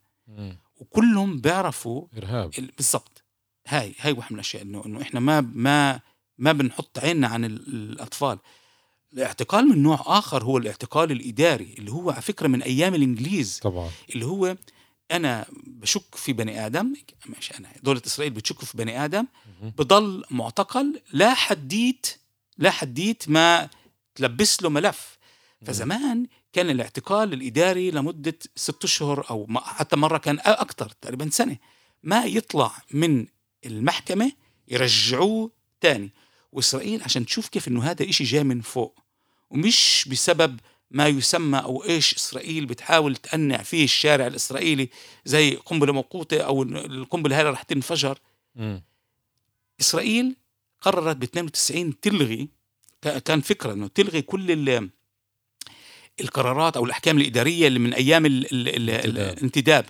وكلهم 0.75 1.37
بيعرفوا 1.41 2.07
إرهاب. 2.17 2.51
ال- 2.59 2.71
بالضبط. 2.77 3.23
هاي 3.67 3.93
هاي 3.99 4.11
واحد 4.11 4.31
من 4.33 4.35
الأشياء 4.39 4.63
إنه 4.63 4.85
إنه 4.85 5.01
إحنا 5.01 5.19
ما 5.19 5.41
ما 5.41 5.99
ما 6.37 6.51
بنحط 6.51 6.99
عيننا 6.99 7.27
عن 7.27 7.45
ال- 7.45 7.67
الأطفال. 7.91 8.39
الاعتقال 9.13 9.65
من 9.67 9.83
نوع 9.83 10.03
آخر 10.05 10.43
هو 10.43 10.57
الاعتقال 10.57 11.11
الإداري 11.11 11.75
اللي 11.79 11.91
هو 11.91 12.09
على 12.11 12.21
فكرة 12.21 12.47
من 12.47 12.61
أيام 12.63 12.95
الإنجليز. 12.95 13.59
طبعا. 13.59 13.89
اللي 14.15 14.25
هو 14.25 14.57
أنا 15.11 15.45
بشك 15.67 16.15
في 16.15 16.33
بني 16.33 16.65
آدم 16.65 16.93
مش 17.37 17.51
أنا 17.59 17.69
دولة 17.83 18.01
إسرائيل 18.05 18.33
بتشك 18.33 18.59
في 18.59 18.77
بني 18.77 19.05
آدم. 19.05 19.25
بضل 19.61 20.23
معتقل 20.31 21.01
لا 21.13 21.33
حديت 21.33 22.07
لا 22.57 22.71
حديت 22.71 23.29
ما 23.29 23.69
تلبس 24.15 24.63
له 24.63 24.69
ملف. 24.69 25.18
فزمان 25.65 26.27
كان 26.53 26.69
الاعتقال 26.69 27.33
الإداري 27.33 27.91
لمدة 27.91 28.39
ست 28.55 28.83
أشهر 28.83 29.29
أو 29.29 29.47
حتى 29.59 29.95
مرة 29.95 30.17
كان 30.17 30.39
أكثر 30.39 30.89
تقريبا 30.89 31.29
سنة. 31.29 31.57
ما 32.03 32.25
يطلع 32.25 32.71
من 32.91 33.25
المحكمة 33.65 34.31
يرجعوه 34.67 35.51
تاني. 35.81 36.11
وإسرائيل 36.51 37.03
عشان 37.03 37.25
تشوف 37.25 37.47
كيف 37.47 37.67
إنه 37.67 37.83
هذا 37.83 38.09
إشي 38.09 38.23
جاي 38.23 38.43
من 38.43 38.61
فوق. 38.61 38.99
ومش 39.49 40.07
بسبب 40.11 40.59
ما 40.91 41.07
يسمى 41.07 41.59
أو 41.59 41.83
إيش 41.83 42.15
إسرائيل 42.15 42.65
بتحاول 42.65 43.15
تقنع 43.15 43.57
فيه 43.57 43.83
الشارع 43.83 44.27
الإسرائيلي 44.27 44.89
زي 45.25 45.55
قنبلة 45.55 45.93
موقوتة 45.93 46.41
أو 46.41 46.63
القنبلة 46.63 47.39
هاي 47.39 47.43
رح 47.43 47.63
تنفجر. 47.63 48.19
مم. 48.55 48.83
إسرائيل 49.79 50.35
قررت 50.81 51.15
ب 51.15 51.23
92 51.23 51.99
تلغي 51.99 52.49
كان 53.25 53.41
فكرة 53.41 53.73
إنه 53.73 53.87
تلغي 53.87 54.21
كل 54.21 54.51
القرارات 56.21 56.77
أو 56.77 56.85
الأحكام 56.85 57.17
الإدارية 57.17 57.67
اللي 57.67 57.79
من 57.79 57.93
أيام 57.93 58.25
ال 58.25 58.53
ال 58.53 58.89
ال 58.89 59.17
الانتداب. 59.19 59.85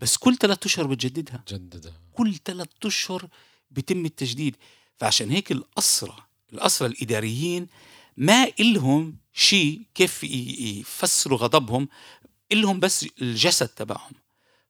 بس 0.00 0.16
كل 0.16 0.36
ثلاثة 0.36 0.66
أشهر 0.66 0.86
بتجددها. 0.86 1.44
جددها. 1.48 1.92
كل 2.12 2.34
ثلاثة 2.44 2.88
أشهر 2.88 3.28
بيتم 3.70 4.04
التجديد. 4.04 4.56
فعشان 4.96 5.30
هيك 5.30 5.52
الاسرى 5.52 6.16
الاسرى 6.52 6.88
الإداريين 6.88 7.66
ما 8.16 8.48
إلهم 8.60 9.16
شيء 9.32 9.82
كيف 9.94 10.24
يفسروا 10.24 11.38
غضبهم. 11.38 11.88
إلهم 12.52 12.80
بس 12.80 13.06
الجسد 13.22 13.68
تبعهم. 13.68 14.12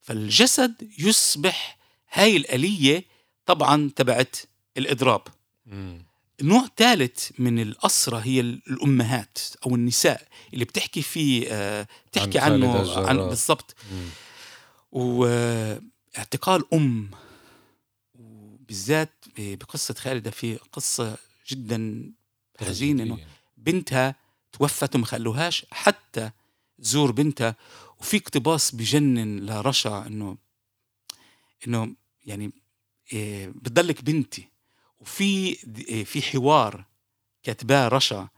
فالجسد 0.00 0.90
يصبح 0.98 1.78
هاي 2.12 2.36
الآلية 2.36 3.04
طبعا 3.46 3.90
تبعت 3.96 4.36
الإضراب. 4.76 5.22
مم. 5.66 6.05
نوع 6.42 6.68
ثالث 6.76 7.30
من 7.38 7.58
الأسرة 7.58 8.18
هي 8.18 8.40
الأمهات 8.40 9.38
أو 9.66 9.74
النساء 9.74 10.28
اللي 10.54 10.64
بتحكي 10.64 11.02
فيه 11.02 11.46
آه، 11.50 11.86
بتحكي 12.06 12.38
عن 12.38 12.52
عنه 12.52 12.96
عن. 13.08 13.16
بالضبط. 13.16 13.74
واعتقال 14.92 16.64
أم 16.74 17.10
وبالذات 18.14 19.24
بقصة 19.38 19.94
خالدة 19.94 20.30
في 20.30 20.56
قصة 20.56 21.16
جدا 21.48 22.12
حزينة 22.60 23.02
إنه. 23.02 23.18
بنتها 23.56 24.14
توفت 24.52 24.94
وما 24.94 25.06
خلوهاش 25.06 25.66
حتى 25.70 26.30
تزور 26.82 27.12
بنتها 27.12 27.56
وفي 28.00 28.16
اقتباس 28.16 28.74
بجنن 28.74 29.46
لرشا 29.46 30.06
إنه 30.06 30.36
إنه 31.66 31.94
يعني 32.26 32.52
إيه 33.12 33.48
بتضلك 33.48 34.02
بنتي 34.04 34.48
وفي 35.00 35.56
إيه 35.88 36.04
في 36.04 36.22
حوار 36.22 36.84
كاتباه 37.42 37.88
رشا 37.88 38.28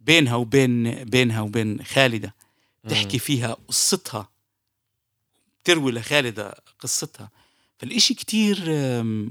بينها 0.00 0.34
وبين 0.34 1.04
بينها 1.04 1.40
وبين 1.40 1.84
خالدة 1.84 2.34
تحكي 2.88 3.18
فيها 3.18 3.56
قصتها 3.68 4.28
تروي 5.64 5.92
لخالدة 5.92 6.54
قصتها 6.80 7.30
فالإشي 7.78 8.14
كتير 8.14 8.58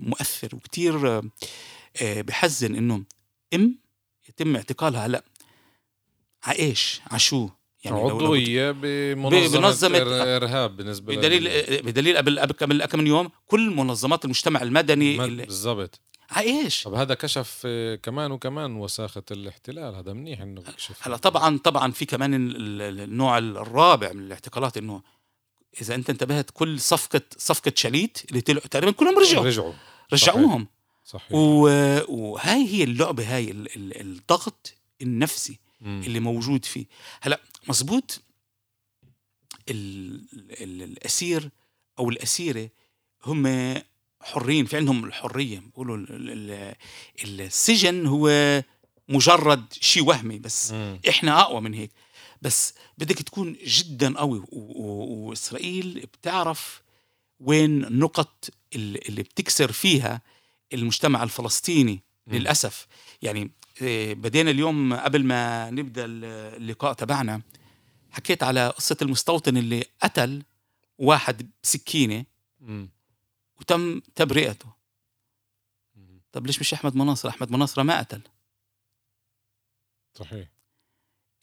مؤثر 0.03 0.55
وكتير 0.55 1.21
آه، 2.01 2.21
بحزن 2.21 2.75
إنه 2.75 3.03
إم 3.53 3.75
يتم 4.29 4.55
اعتقالها 4.55 5.05
هلا 5.05 5.23
على 6.43 6.59
إيش؟ 6.59 7.01
على 7.11 7.19
شو؟ 7.19 7.49
يعني 7.84 7.99
عضوية 7.99 8.71
بمنظمة, 8.71 9.59
بمنظمة 9.59 9.97
إرهاب 9.97 10.77
بالنسبة 10.77 11.15
بدليل 11.15 11.43
بدليل 11.81 12.17
قبل 12.17 12.39
قبل 12.39 12.86
كم 12.86 12.99
من 12.99 13.07
يوم 13.07 13.29
كل 13.47 13.69
منظمات 13.69 14.25
المجتمع 14.25 14.61
المدني 14.61 15.17
بالضبط 15.17 16.01
على 16.30 16.45
إيش؟ 16.45 16.84
طب 16.84 16.93
هذا 16.93 17.13
كشف 17.13 17.61
آه، 17.65 17.95
كمان 17.95 18.32
وكمان 18.32 18.76
وساخة 18.76 19.24
الاحتلال 19.32 19.95
هذا 19.95 20.13
منيح 20.13 20.41
إنه 20.41 20.61
بكشف 20.61 21.07
هلا 21.07 21.17
طبعا 21.17 21.57
طبعا 21.57 21.91
في 21.91 22.05
كمان 22.05 22.34
النوع 22.34 23.38
الرابع 23.38 24.13
من 24.13 24.24
الاعتقالات 24.24 24.78
إنه 24.78 25.01
إذا 25.82 25.95
أنت 25.95 26.09
انتبهت 26.09 26.49
كل 26.53 26.80
صفقة 26.80 27.21
صفقة 27.38 27.74
شليت 27.76 28.17
اللي 28.30 28.41
طلعوا 28.41 28.67
تقريبا 28.67 28.91
كلهم 28.91 29.19
رجعوا 29.19 29.45
رجعوا 29.45 29.74
رجعوهم 30.13 30.67
صحيح, 31.03 31.21
صحيح. 31.21 31.34
وهاي 32.09 32.67
هي 32.67 32.84
اللعبة 32.84 33.36
هاي 33.36 33.51
الضغط 33.76 34.74
النفسي 35.01 35.59
م. 35.82 36.01
اللي 36.01 36.19
موجود 36.19 36.65
فيه 36.65 36.86
هلا 37.21 37.41
مزبوط 37.67 38.21
الأسير 39.69 41.49
أو 41.99 42.09
الأسيرة 42.09 42.69
هم 43.26 43.47
حرين 44.24 44.65
في 44.65 44.78
عندهم 44.78 45.05
الحرية. 45.05 45.59
بيقولوا 45.59 46.05
السجن 47.24 48.05
هو 48.05 48.30
مجرد 49.09 49.65
شيء 49.82 50.03
وهمي 50.03 50.39
بس. 50.39 50.71
م. 50.71 50.97
إحنا 51.09 51.41
أقوى 51.41 51.61
من 51.61 51.74
هيك. 51.74 51.91
بس 52.41 52.74
بدك 52.97 53.17
تكون 53.21 53.55
جدا 53.65 54.17
قوي. 54.17 54.43
وإسرائيل 54.51 55.99
بتعرف 56.13 56.82
وين 57.39 57.99
نقط 57.99 58.49
اللي 58.76 59.24
بتكسر 59.24 59.71
فيها 59.71 60.21
المجتمع 60.74 61.24
الفلسطيني 61.24 62.01
م. 62.28 62.36
للأسف. 62.36 62.88
يعني 63.21 63.51
آه، 63.82 64.13
بدينا 64.13 64.51
اليوم 64.51 64.93
قبل 64.93 65.24
ما 65.24 65.69
نبدأ 65.69 66.05
اللقاء 66.05 66.93
تبعنا 66.93 67.41
حكيت 68.11 68.43
على 68.43 68.67
قصة 68.67 68.97
المستوطن 69.01 69.57
اللي 69.57 69.86
قتل 70.01 70.43
واحد 70.97 71.49
بسكينة. 71.63 72.26
وتم 73.64 73.99
تبرئته. 73.99 74.74
طب 76.32 76.47
ليش 76.47 76.59
مش 76.59 76.74
أحمد 76.74 76.95
مناصر؟ 76.95 77.30
أحمد 77.30 77.51
مناصر 77.51 77.84
ما 77.84 77.99
قتل. 77.99 78.22
صحيح. 80.14 80.47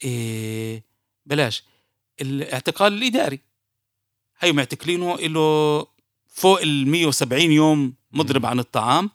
إيه 0.03 0.83
بلاش. 1.25 1.63
الاعتقال 2.21 2.93
الإداري. 2.93 3.39
هي 4.39 4.51
معتقلينه 4.51 5.15
له 5.15 5.87
فوق 6.27 6.61
ال 6.61 6.87
170 6.87 7.51
يوم 7.51 7.93
مضرب 8.11 8.45
عن 8.45 8.59
الطعام. 8.59 9.09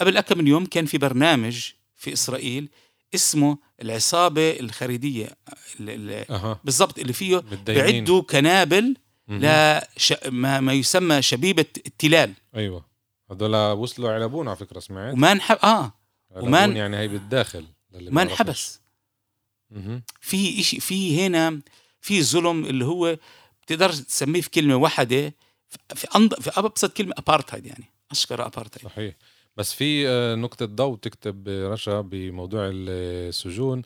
قبل 0.00 0.20
كم 0.20 0.38
من 0.38 0.46
يوم 0.46 0.66
كان 0.66 0.86
في 0.86 0.98
برنامج 0.98 1.70
في 1.96 2.12
إسرائيل 2.12 2.68
اسمه 3.14 3.58
العصابة 3.82 4.60
الخريدية 4.60 5.36
أه. 6.30 6.60
بالضبط 6.64 6.98
اللي 6.98 7.12
فيه 7.12 7.38
بيعدوا 7.38 8.22
كنابل 8.22 8.96
لا 9.28 9.88
ش... 9.96 10.14
ما, 10.26 10.60
ما 10.60 10.72
يسمى 10.72 11.22
شبيبة 11.22 11.66
التلال. 11.86 12.32
أيوه. 12.54 12.84
هذول 13.30 13.56
وصلوا 13.56 14.10
علبون 14.10 14.48
على 14.48 14.56
فكرة 14.56 14.80
سمعت؟ 14.80 15.14
وما 15.14 15.32
انحب 15.32 15.58
آه. 15.64 15.92
وما 16.30 16.64
يعني 16.64 16.96
هي 16.96 17.08
بالداخل. 17.08 17.66
ما 17.92 18.22
انحبس. 18.22 18.80
في 20.20 20.62
شيء 20.62 20.80
في 20.80 21.26
هنا 21.26 21.60
في 22.00 22.22
ظلم 22.22 22.64
اللي 22.64 22.84
هو 22.84 23.18
بتقدر 23.62 23.92
تسميه 23.92 24.40
في 24.40 24.50
كلمة 24.50 24.76
واحدة 24.76 25.34
في 25.94 26.06
أنض... 26.16 26.34
في 26.34 26.50
أبسط 26.56 26.92
كلمة 26.96 27.14
ابارتهايد 27.18 27.66
يعني 27.66 27.84
أشكر 28.10 28.46
ابارتهايد 28.46 28.84
صحيح. 28.84 29.14
بس 29.56 29.74
في 29.74 30.08
آه، 30.08 30.34
نقطة 30.34 30.66
ضوء 30.66 30.96
تكتب 30.96 31.48
رشا 31.48 32.00
بموضوع 32.00 32.70
السجون. 32.72 33.82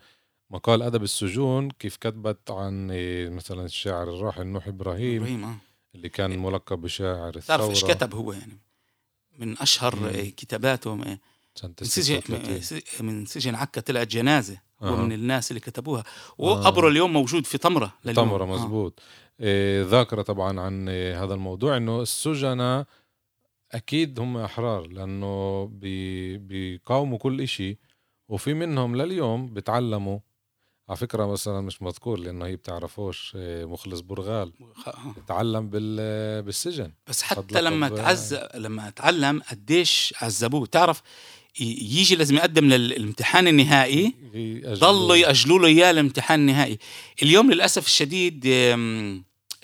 مقال 0.50 0.82
أدب 0.82 1.02
السجون 1.02 1.70
كيف 1.70 1.96
كتبت 1.96 2.50
عن 2.50 2.88
آه، 2.92 3.28
مثلا 3.28 3.64
الشاعر 3.64 4.14
الراحل 4.14 4.46
نوح 4.46 4.68
إبراهيم 4.68 5.22
إبراهيم 5.22 5.44
آه. 5.44 5.56
اللي 5.94 6.08
كان 6.08 6.38
ملقب 6.38 6.80
بشاعر 6.80 7.36
الثورة 7.36 7.56
تعرف 7.58 7.70
إيش 7.70 7.84
كتب 7.84 8.14
هو 8.14 8.32
يعني 8.32 8.58
من 9.38 9.58
أشهر 9.58 9.96
مم. 9.96 10.10
كتاباته 10.36 10.94
من 10.94 11.16
سجن 11.82 12.20
من 13.00 13.26
سجن 13.26 13.54
عكا 13.54 13.80
طلعت 13.80 14.06
جنازة 14.06 14.60
آه. 14.82 14.92
ومن 14.92 15.12
الناس 15.12 15.50
اللي 15.50 15.60
كتبوها 15.60 16.04
وقبره 16.38 16.86
آه. 16.86 16.90
اليوم 16.90 17.12
موجود 17.12 17.46
في 17.46 17.58
تمرة 17.58 17.94
لليوم. 18.04 18.28
تمرة 18.28 18.44
مزبوط 18.44 19.00
آه. 19.40 19.82
ذاكرة 19.82 20.22
طبعا 20.22 20.60
عن 20.60 20.88
هذا 20.88 21.34
الموضوع 21.34 21.76
إنه 21.76 22.02
السجناء 22.02 22.86
أكيد 23.72 24.20
هم 24.20 24.36
أحرار 24.36 24.86
لأنه 24.86 25.64
بي 25.66 26.38
بيقاوموا 26.38 27.18
كل 27.18 27.40
إشي 27.40 27.78
وفي 28.28 28.54
منهم 28.54 28.96
لليوم 28.96 29.54
بتعلموا 29.54 30.18
على 30.88 30.96
فكرة 30.96 31.26
مثلا 31.26 31.60
مش 31.60 31.82
مذكور 31.82 32.18
لأنه 32.18 32.46
هي 32.46 32.56
بتعرفوش 32.56 33.32
آه، 33.36 33.64
مخلص 33.64 34.00
برغال. 34.00 34.52
تعلم 35.28 35.70
بال 35.70 36.42
بالسجن. 36.42 36.92
بس 37.06 37.22
حتى 37.22 37.60
لما 37.60 37.88
تعز 37.88 38.34
لما 38.54 38.90
تعلم 38.90 39.42
قديش 39.50 40.14
عذبوه. 40.20 40.66
تعرف 40.66 41.02
يجي 41.60 42.16
لازم 42.16 42.36
يقدم 42.36 42.64
للامتحان 42.64 43.48
النهائي؟ 43.48 44.14
ضلوا 44.66 45.16
يأجلوا 45.16 45.58
له 45.58 45.66
إياه 45.66 45.90
الامتحان 45.90 46.40
النهائي. 46.40 46.78
اليوم 47.22 47.52
للأسف 47.52 47.86
الشديد 47.86 48.42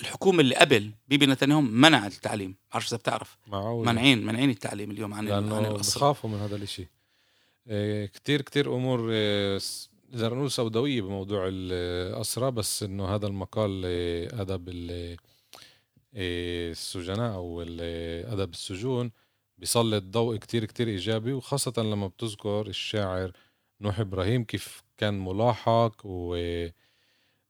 الحكومة 0.00 0.40
اللي 0.40 0.54
قبل 0.54 0.90
بيبي 1.08 1.26
نتنياهو 1.26 1.60
منع 1.60 2.06
التعليم. 2.06 2.54
بعرف 2.72 2.88
إذا 2.88 2.96
بتعرف. 2.96 3.38
معقول 3.46 3.86
منعين 3.86 4.26
منعين 4.26 4.50
التعليم 4.50 4.90
اليوم 4.90 5.14
عن 5.14 5.26
لأنه 5.26 5.56
عن 5.56 5.72
بخافوا 5.72 6.30
من 6.30 6.38
هذا 6.38 6.56
الشيء 6.56 6.86
إيه 7.68 8.06
كتير 8.06 8.42
كتير 8.42 8.74
أمور 8.74 9.08
إيه 10.12 10.18
اذا 10.18 10.28
نقول 10.28 10.50
سوداوية 10.50 11.02
بموضوع 11.02 11.48
الاسرى 11.48 12.50
بس 12.50 12.82
إنه 12.82 13.14
هذا 13.14 13.26
المقال 13.26 13.84
إيه 13.84 14.40
ادب 14.42 14.68
إيه 16.14 16.70
السجناء 16.70 17.34
أو 17.34 17.62
أدب 17.62 18.50
السجون 18.50 19.12
بيسلط 19.58 20.04
ضوء 20.04 20.36
كتير 20.36 20.64
كتير 20.64 20.88
إيجابي 20.88 21.32
وخاصة 21.32 21.72
لما 21.78 22.06
بتذكر 22.08 22.66
الشاعر 22.66 23.32
نوح 23.80 24.00
إبراهيم 24.00 24.44
كيف 24.44 24.82
كان 24.98 25.24
ملاحق 25.24 25.96
و 26.04 26.36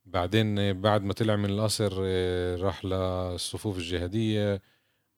بعدين 0.07 0.81
بعد 0.81 1.03
ما 1.03 1.13
طلع 1.13 1.37
من 1.37 1.51
القصر 1.51 1.93
آه، 2.05 2.57
راح 2.57 2.85
للصفوف 2.85 3.79
الجهادية. 3.79 4.63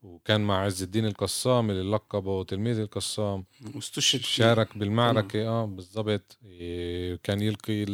وكان 0.04 0.40
مع 0.40 0.64
عز 0.64 0.82
الدين 0.82 1.06
القسام 1.06 1.70
اللي 1.70 1.90
لقبه 1.90 2.44
تلميذ 2.44 2.78
القسام. 2.78 3.44
واستشهد 3.74 4.20
شارك 4.20 4.78
بالمعركة 4.78 5.48
آه 5.48 5.64
بالضبط. 5.66 6.38
آه، 6.46 7.18
كان 7.22 7.42
يلقي 7.42 7.84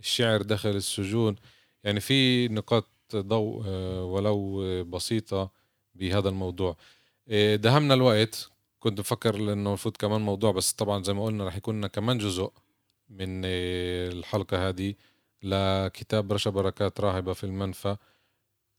الشعر 0.00 0.42
داخل 0.42 0.70
السجون. 0.70 1.36
يعني 1.84 2.00
في 2.00 2.48
نقاط 2.48 2.88
ضوء 3.16 3.62
آه، 3.66 4.04
ولو 4.04 4.84
بسيطة 4.84 5.50
بهذا 5.94 6.28
الموضوع. 6.28 6.76
دهمنا 7.54 7.94
الوقت. 7.94 8.50
كنت 8.80 8.98
بفكر 8.98 9.52
إنه 9.52 9.72
نفوت 9.72 9.96
كمان 9.96 10.20
موضوع 10.20 10.52
بس 10.52 10.72
طبعا 10.72 11.02
زي 11.02 11.14
ما 11.14 11.24
قلنا 11.24 11.46
رح 11.46 11.56
يكون 11.56 11.86
كمان 11.86 12.18
جزء 12.18 12.52
من 13.08 13.44
الحلقة 13.44 14.68
هذه. 14.68 14.94
لكتاب 15.42 16.32
رشا 16.32 16.50
بركات 16.50 17.00
راهبة 17.00 17.32
في 17.32 17.44
المنفى. 17.44 17.96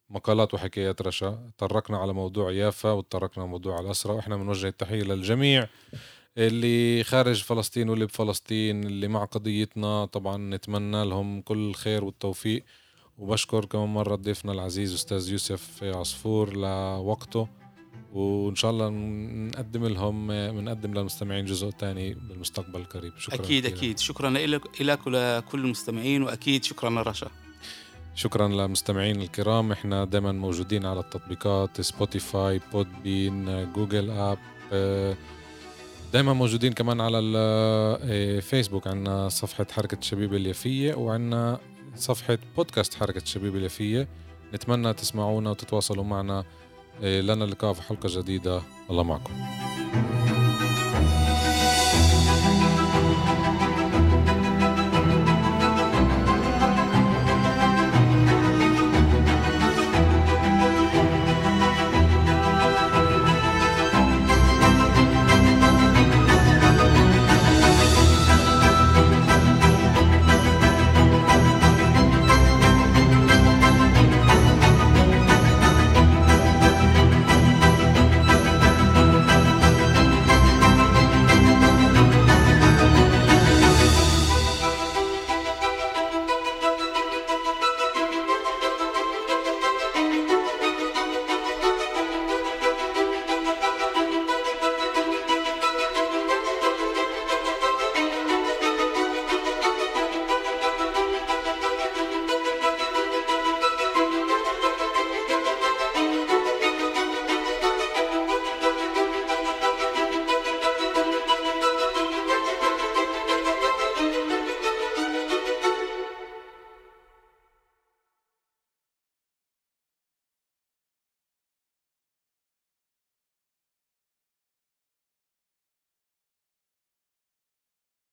مقالات 0.10 0.54
وحكايات 0.54 1.02
رشا. 1.02 1.52
طرقنا 1.58 1.98
على 1.98 2.14
موضوع 2.14 2.52
يافا 2.52 2.92
وتطرقنا 2.92 3.44
على 3.44 3.52
موضوع 3.52 3.80
الأسرة. 3.80 4.14
وإحنا 4.14 4.38
بنوجه 4.38 4.68
التحية 4.68 5.04
للجميع 5.04 5.68
اللي 6.38 7.04
خارج 7.04 7.44
فلسطين 7.44 7.90
واللي 7.90 8.06
بفلسطين 8.06 8.84
اللي 8.84 9.08
مع 9.08 9.26
قضيتنا. 9.26 10.06
طبعا 10.06 10.38
نتمنى 10.38 11.06
لهم 11.06 11.42
كل 11.42 11.58
الخير 11.70 12.04
والتوفيق. 12.04 12.64
وبشكر 13.18 13.66
كمان 13.66 13.88
مرة 13.88 14.16
ضيفنا 14.16 14.52
العزيز 14.52 14.94
أستاذ 14.94 15.32
يوسف 15.32 15.84
عصفور 15.84 16.54
لوقته. 16.58 17.48
وإن 18.14 18.56
شاء 18.56 18.72
الله 18.72 18.90
نقدم 18.90 19.86
لهم 19.86 20.28
بنقدم 20.28 20.94
للمستمعين 20.94 21.46
جزء 21.46 21.70
ثاني 21.70 22.14
بالمستقبل 22.14 22.80
القريب. 22.80 23.18
شكرا 23.18 23.36
أكيد 23.36 23.64
كثيرا. 23.64 23.78
أكيد. 23.78 24.00
شكرا 24.00 24.30
لك 24.30 24.82
لك 24.82 25.08
ولكل 25.08 25.60
المستمعين 25.60 26.24
وأكيد 26.24 26.64
شكرا 26.64 26.90
لرشا. 26.90 27.32
شكرا 28.18 28.48
للمستمعين 28.48 29.22
الكرام. 29.22 29.72
إحنا 29.72 30.06
دائما 30.06 30.32
موجودين 30.32 30.86
على 30.86 31.00
التطبيقات 31.00 31.82
Spotify 31.82 32.62
Podbean 32.74 33.74
Google 33.74 34.10
App 34.12 34.38
دائما 36.14 36.34
موجودين 36.34 36.74
كمان 36.74 37.02
على 37.02 37.20
الفيسبوك 37.20 38.88
عندنا 38.88 39.30
صفحة 39.30 39.68
حركة 39.72 39.98
الشبيبة 40.00 40.38
اليافية 40.38 40.96
وعندنا 40.96 41.60
صفحة 41.96 42.38
بودكاست 42.56 42.94
حركة 42.94 43.22
الشبيبة 43.22 43.58
اليافية 43.58 44.08
نتمنى 44.54 44.94
تسمعونا 44.94 45.50
وتتواصلوا 45.50 46.04
معنا. 46.04 46.44
إيه، 47.04 47.22
لنا 47.22 47.46
اللقاء 47.46 47.74
في 47.74 47.82
حلقة 47.82 48.22
جديدة. 48.22 48.62
الله 48.90 49.04
معكم. 49.04 49.34